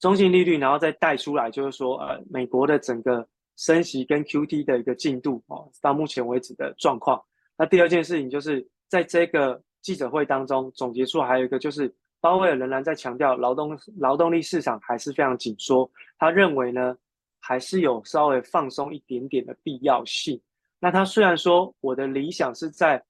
[0.00, 7.22] 中性利率，然后再带出来就是说，呃，美国的整个升息跟 QT 的一个进度哦，到目前为止的状况。
[7.58, 8.66] 那第二件事情就是。
[8.88, 11.92] 在这个记者会当中总结出来还有一个就是，
[12.26, 16.96] 鲍威尔仍然在强调劳动劳动力市场还是非常紧缩，他认为呢
[17.38, 20.40] 还是有稍微放松一点点的必要性。
[20.80, 23.00] 那他虽然说我的理想是在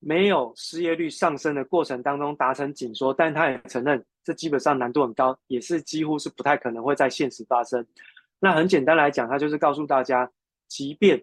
[0.00, 7.82] 没有失业率上升的过程当中达成紧缩，但他也承认这基本上难度很高，也是几乎是不太可能会在现实发生。
[8.38, 10.30] 那很简单来讲，他就是告诉大家，
[10.68, 11.18] 即便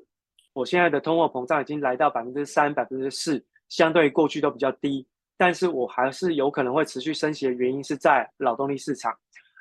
[0.54, 3.46] 我现在的通货膨胀已经来到百分之三、百分之四。
[3.68, 5.08] 相对于过去都比较低，
[5.38, 9.14] 但是我还是有可能会持续升息的原因是在劳动力市场。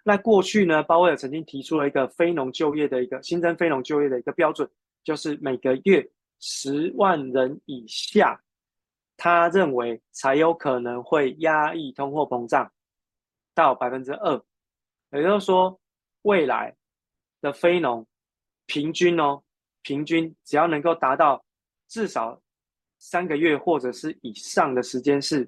[0.05, 4.68] 那过去呢，鲍威尔曾经提出了一个非农就业的一个新增非农就业的一个标准，
[5.03, 6.09] 就是每个月
[6.41, 8.41] 十万人以下，
[9.16, 12.70] 他认为才有可能会压抑通货膨胀
[13.55, 14.41] 到百分之二。
[15.12, 15.81] 也就是说，
[16.22, 16.77] 未来
[17.41, 18.07] 的非农
[18.66, 19.43] 平均哦，
[19.83, 21.45] 平均只要能够达到
[21.89, 22.41] 至少。
[22.97, 25.47] 三个月或者是以上的时间是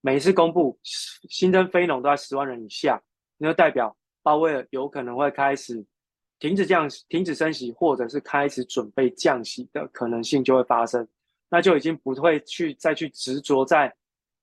[0.00, 3.00] 每一次公布新增非农都在十万人以下，
[3.36, 5.84] 那就代表鲍威尔有可能会开始
[6.38, 11.06] 停止降、停止升息，或者是开始准备降息的可能性就会发生，
[11.50, 13.86] 那就已经不会去再去执着在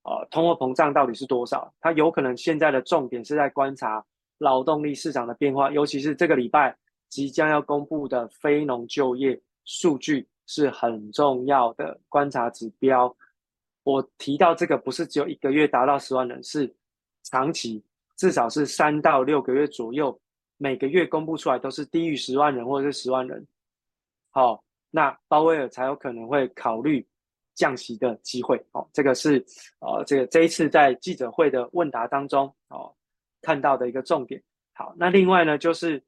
[0.03, 4.03] 呃通货膨胀到底是多少，他有可能现在的重点是在观察
[4.39, 6.75] 劳动力市场的变化，尤其是这个礼拜
[7.09, 10.27] 即将要公布的非农就业数据。
[10.47, 13.17] 是很重要的观察指标。
[13.85, 16.75] 我提到这个不是只有一个月达到十万人，是
[17.23, 17.81] 长期
[18.17, 20.19] 至少是三到六个月左右，
[20.57, 23.47] 每个月公布出来都是低于十万人或者是十万人。
[24.31, 27.07] 好，那鲍威尔才有可能会考虑
[27.53, 28.57] 降息的机会。
[28.71, 29.37] 哦，这个是
[29.79, 32.93] 呃，这个这一次在记者会的问答当中哦
[33.41, 34.43] 看到的一个重点。
[34.73, 36.03] 好，那另外呢就是。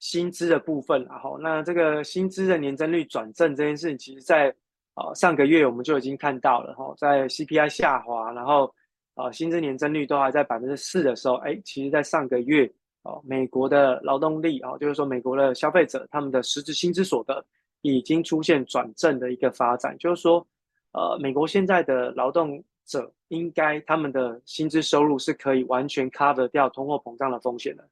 [0.00, 4.54] 薪资的部分，然后那这个薪资的年增率转正这件事情，其实在
[4.94, 8.72] 哦上个月我们就已经看到了哈，在 CPI 下滑，然后
[9.14, 12.70] 呃薪资年增率都还在百分之四的时候，哎，其实在上个月
[13.02, 17.44] 哦，美国的劳动力啊，就是说美国的消费者他们的实质薪资所得
[17.82, 20.46] 已经出现转正的一个发展，就是说
[20.92, 27.88] 呃美国现在的劳动者应该他们的薪资收入是可以完全 cover 掉通货膨胀的风险的。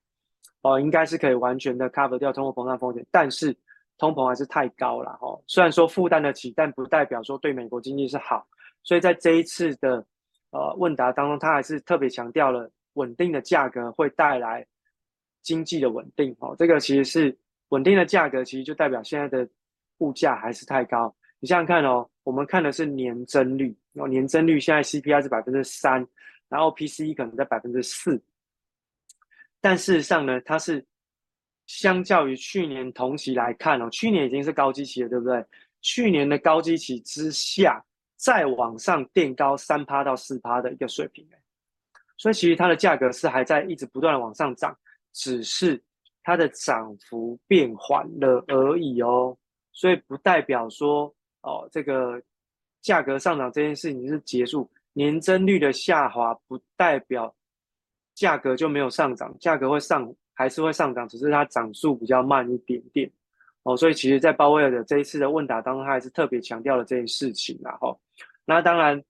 [0.63, 3.53] 哦，应该是可以完全的 cover 掉通货膨胀风险，但是
[3.99, 5.41] 通膨还是太高了哦。
[5.47, 8.47] 虽然说负担得起，但不代表说对美国经济是好。
[8.83, 10.05] 所以在这一次的
[10.51, 14.67] 呃问答当中，他还是特别强调了稳定的价格会带来
[15.43, 16.55] 经济的稳定哦。
[16.59, 17.37] 这个其实是
[17.69, 19.49] 稳定的价格，其实就代表现在的
[19.99, 21.15] 物价还是太高。
[21.39, 26.07] 你想想看哦，我们看的是年增率，哦，年增率现在 CPI 是百分之三，
[26.49, 28.21] 然后 PCE 可能在百分之四。
[29.61, 30.85] 但事实上呢，它是
[31.73, 35.43] 相较于去年同期来看哦，去年已经是高基期了，对不对？
[35.81, 37.83] 去年的高基期之下，
[38.17, 41.27] 再往上垫高三趴到四趴的一个水平，
[42.19, 44.77] 所以其实它的价格是还在一直不断的往上涨，
[45.15, 45.83] 只是
[46.23, 49.35] 它的涨幅变缓了而已哦，
[49.73, 51.07] 所以不代表说
[51.41, 52.23] 哦，这个
[52.83, 57.35] 价格上涨这件事情是结束，年增率的下滑不代表。
[58.15, 63.11] 价格就没有上涨，价格会上还是会上涨，只是它涨速比较慢一点点
[63.63, 63.77] 哦。
[63.77, 67.99] 所以其实，在鲍威尔的这一次的问答当中，他还是特别强调了这件事情，然后，
[68.45, 69.03] 那当然，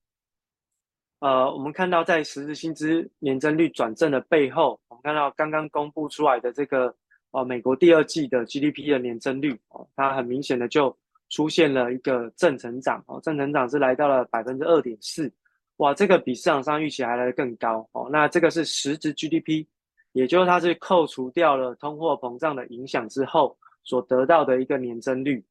[1.21, 6.95] 呃，我们看到在实质薪资年增率转正的背后，我们看到刚刚公布出来的这个
[7.31, 10.97] 哦美国第二季的 GDP 的年增率哦，它很明显的就
[11.31, 15.33] 出现了一个正成长哦，正成长是来到了百分之二点四。
[15.79, 18.09] 哇，这个比市场上预期还来得更高哦。
[18.13, 19.67] 那这个是实质 GDP，
[20.13, 25.45] 也就是它是扣除掉了通货膨胀的影响之后所得到的一个年增率。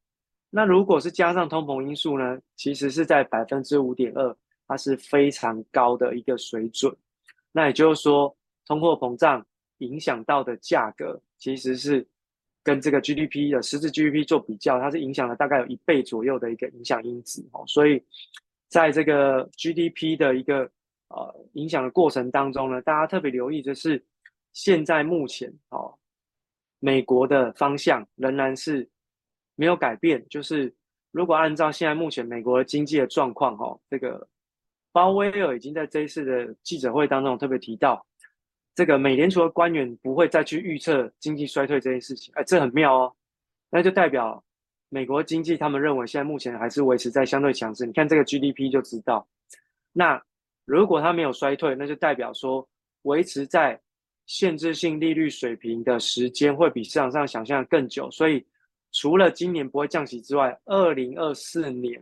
[0.50, 4.36] 那如果是加上通膨因素呢，其实是在百分之五点二，
[4.66, 6.94] 它是非常高的一个水准。
[7.52, 8.36] 那也就是说，
[8.66, 9.44] 通货膨胀
[9.78, 12.06] 影响到的价格，其实是
[12.62, 17.64] 跟这个 GDP 的实质 GDP 做比较，它是影响了大概有一倍左右的一个影响因子哦。
[17.66, 18.02] 所以。
[18.72, 20.62] 在这个 GDP 的一个
[21.08, 24.02] 呃影响的过程当中呢，大家特别留意的是，
[24.52, 25.94] 现在目前哦，
[26.78, 28.88] 美国的方向仍然是
[29.54, 30.74] 没有改变，就是
[31.10, 34.26] 如果按照现在目前美国的经济的状况，哈，这个
[34.92, 38.04] 鲍威尔已经在这一次的记者会当中特别提到。
[38.74, 43.14] 这个美联储的官员不会再去预测经济衰退这件事情，哎，这很妙哦。
[43.68, 44.42] 那就代表
[44.88, 47.84] 美国经济他们认为现在目前还是维持在相对强势。
[47.84, 49.28] 你看这个 GDP 就知道。
[49.92, 50.22] 那
[50.64, 52.66] 如果它没有衰退，那就代表说
[53.02, 53.78] 维持在
[54.26, 58.10] 限制性利率水平的时间会比市场上想象的更久。
[58.10, 58.44] 所以
[58.92, 62.00] 除了今年不会降息之外，二零二四年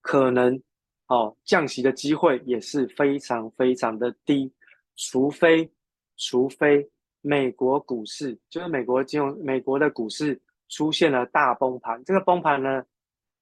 [0.00, 0.60] 可能
[1.06, 4.52] 哦降息的机会也是非常非常的低。
[4.96, 5.70] 除非，
[6.16, 6.88] 除非
[7.20, 12.84] 美国股市就是美国金融，美国的股市出现了大崩盘，这个崩盘呢，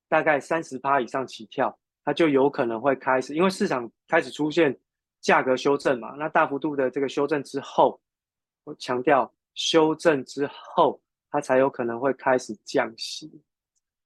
[0.07, 4.79] 大概三十趴以上起跳，它就有可能会开始，因为市场开始出现
[5.27, 8.01] 价格修正嘛，那大幅度的这个修正之后，
[8.63, 11.01] 我强调修正之后，
[11.33, 13.29] 它才有可能会开始降息。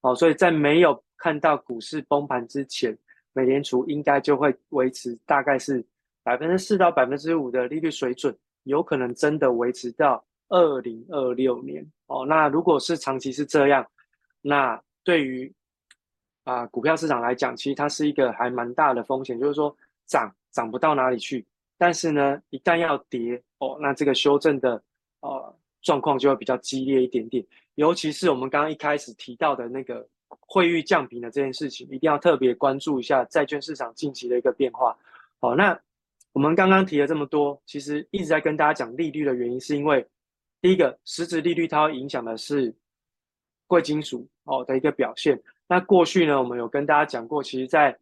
[0.01, 2.97] 好，所以在没有看到股市崩盘之前，
[3.35, 5.85] 美联储应该就会维持大概是。
[6.23, 12.27] 百分之四到百分之五的利率水准，有可能真的维持到二零二六年哦。
[12.27, 13.85] 那如果是长期是这样，
[14.43, 15.51] 那对于
[16.45, 19.75] 啊股票市场来讲，其实它是一个还蛮大的风险，就是说
[20.07, 21.45] 涨涨不到哪里去，
[21.79, 24.83] 但是呢，一旦要跌哦，那这个修正的
[25.21, 27.45] 呃状况就会比较激烈一点点。
[27.75, 30.07] 尤其是我们刚刚一开始提到的那个
[30.41, 34.97] 汇率降评的这件事情，一定要特别关注一下债券市场近期的一个变化。
[35.41, 35.79] 好，那。
[36.33, 40.07] 我们刚刚提了这么多，其实一直在跟大家讲利率的原因，是因为
[40.61, 42.73] 第一个实质利率它会影响的是
[43.67, 45.43] 贵金属哦的一个表现。
[45.67, 47.99] 那过去呢，我们有跟大家讲过，其实在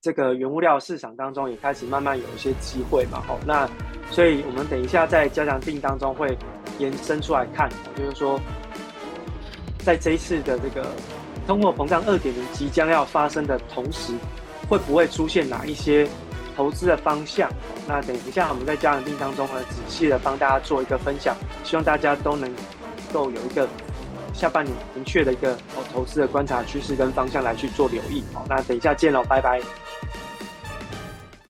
[0.00, 3.22] 这个原物料市场当中也开始慢慢有一些机会嘛。
[3.28, 3.68] 哦，那
[4.10, 6.36] 所以我们等一下在加强定当中会
[6.78, 8.40] 延伸出来看，就是说
[9.78, 10.86] 在这一次的这个
[11.46, 14.12] 通货膨胀二点零即将要发生的同时，
[14.68, 16.08] 会不会出现哪一些？
[16.56, 17.48] 投资的方向，
[17.88, 21.34] 那等一下我们在加强定当中呢，仔细的帮大家做一个分享，
[21.64, 22.52] 希望大家都能
[23.14, 23.66] 够有一个
[24.40, 28.24] 下半年明确的一个哦投资的观察趋势跟方向来去做留意。
[28.32, 29.60] 好，那等一下见喽，拜拜。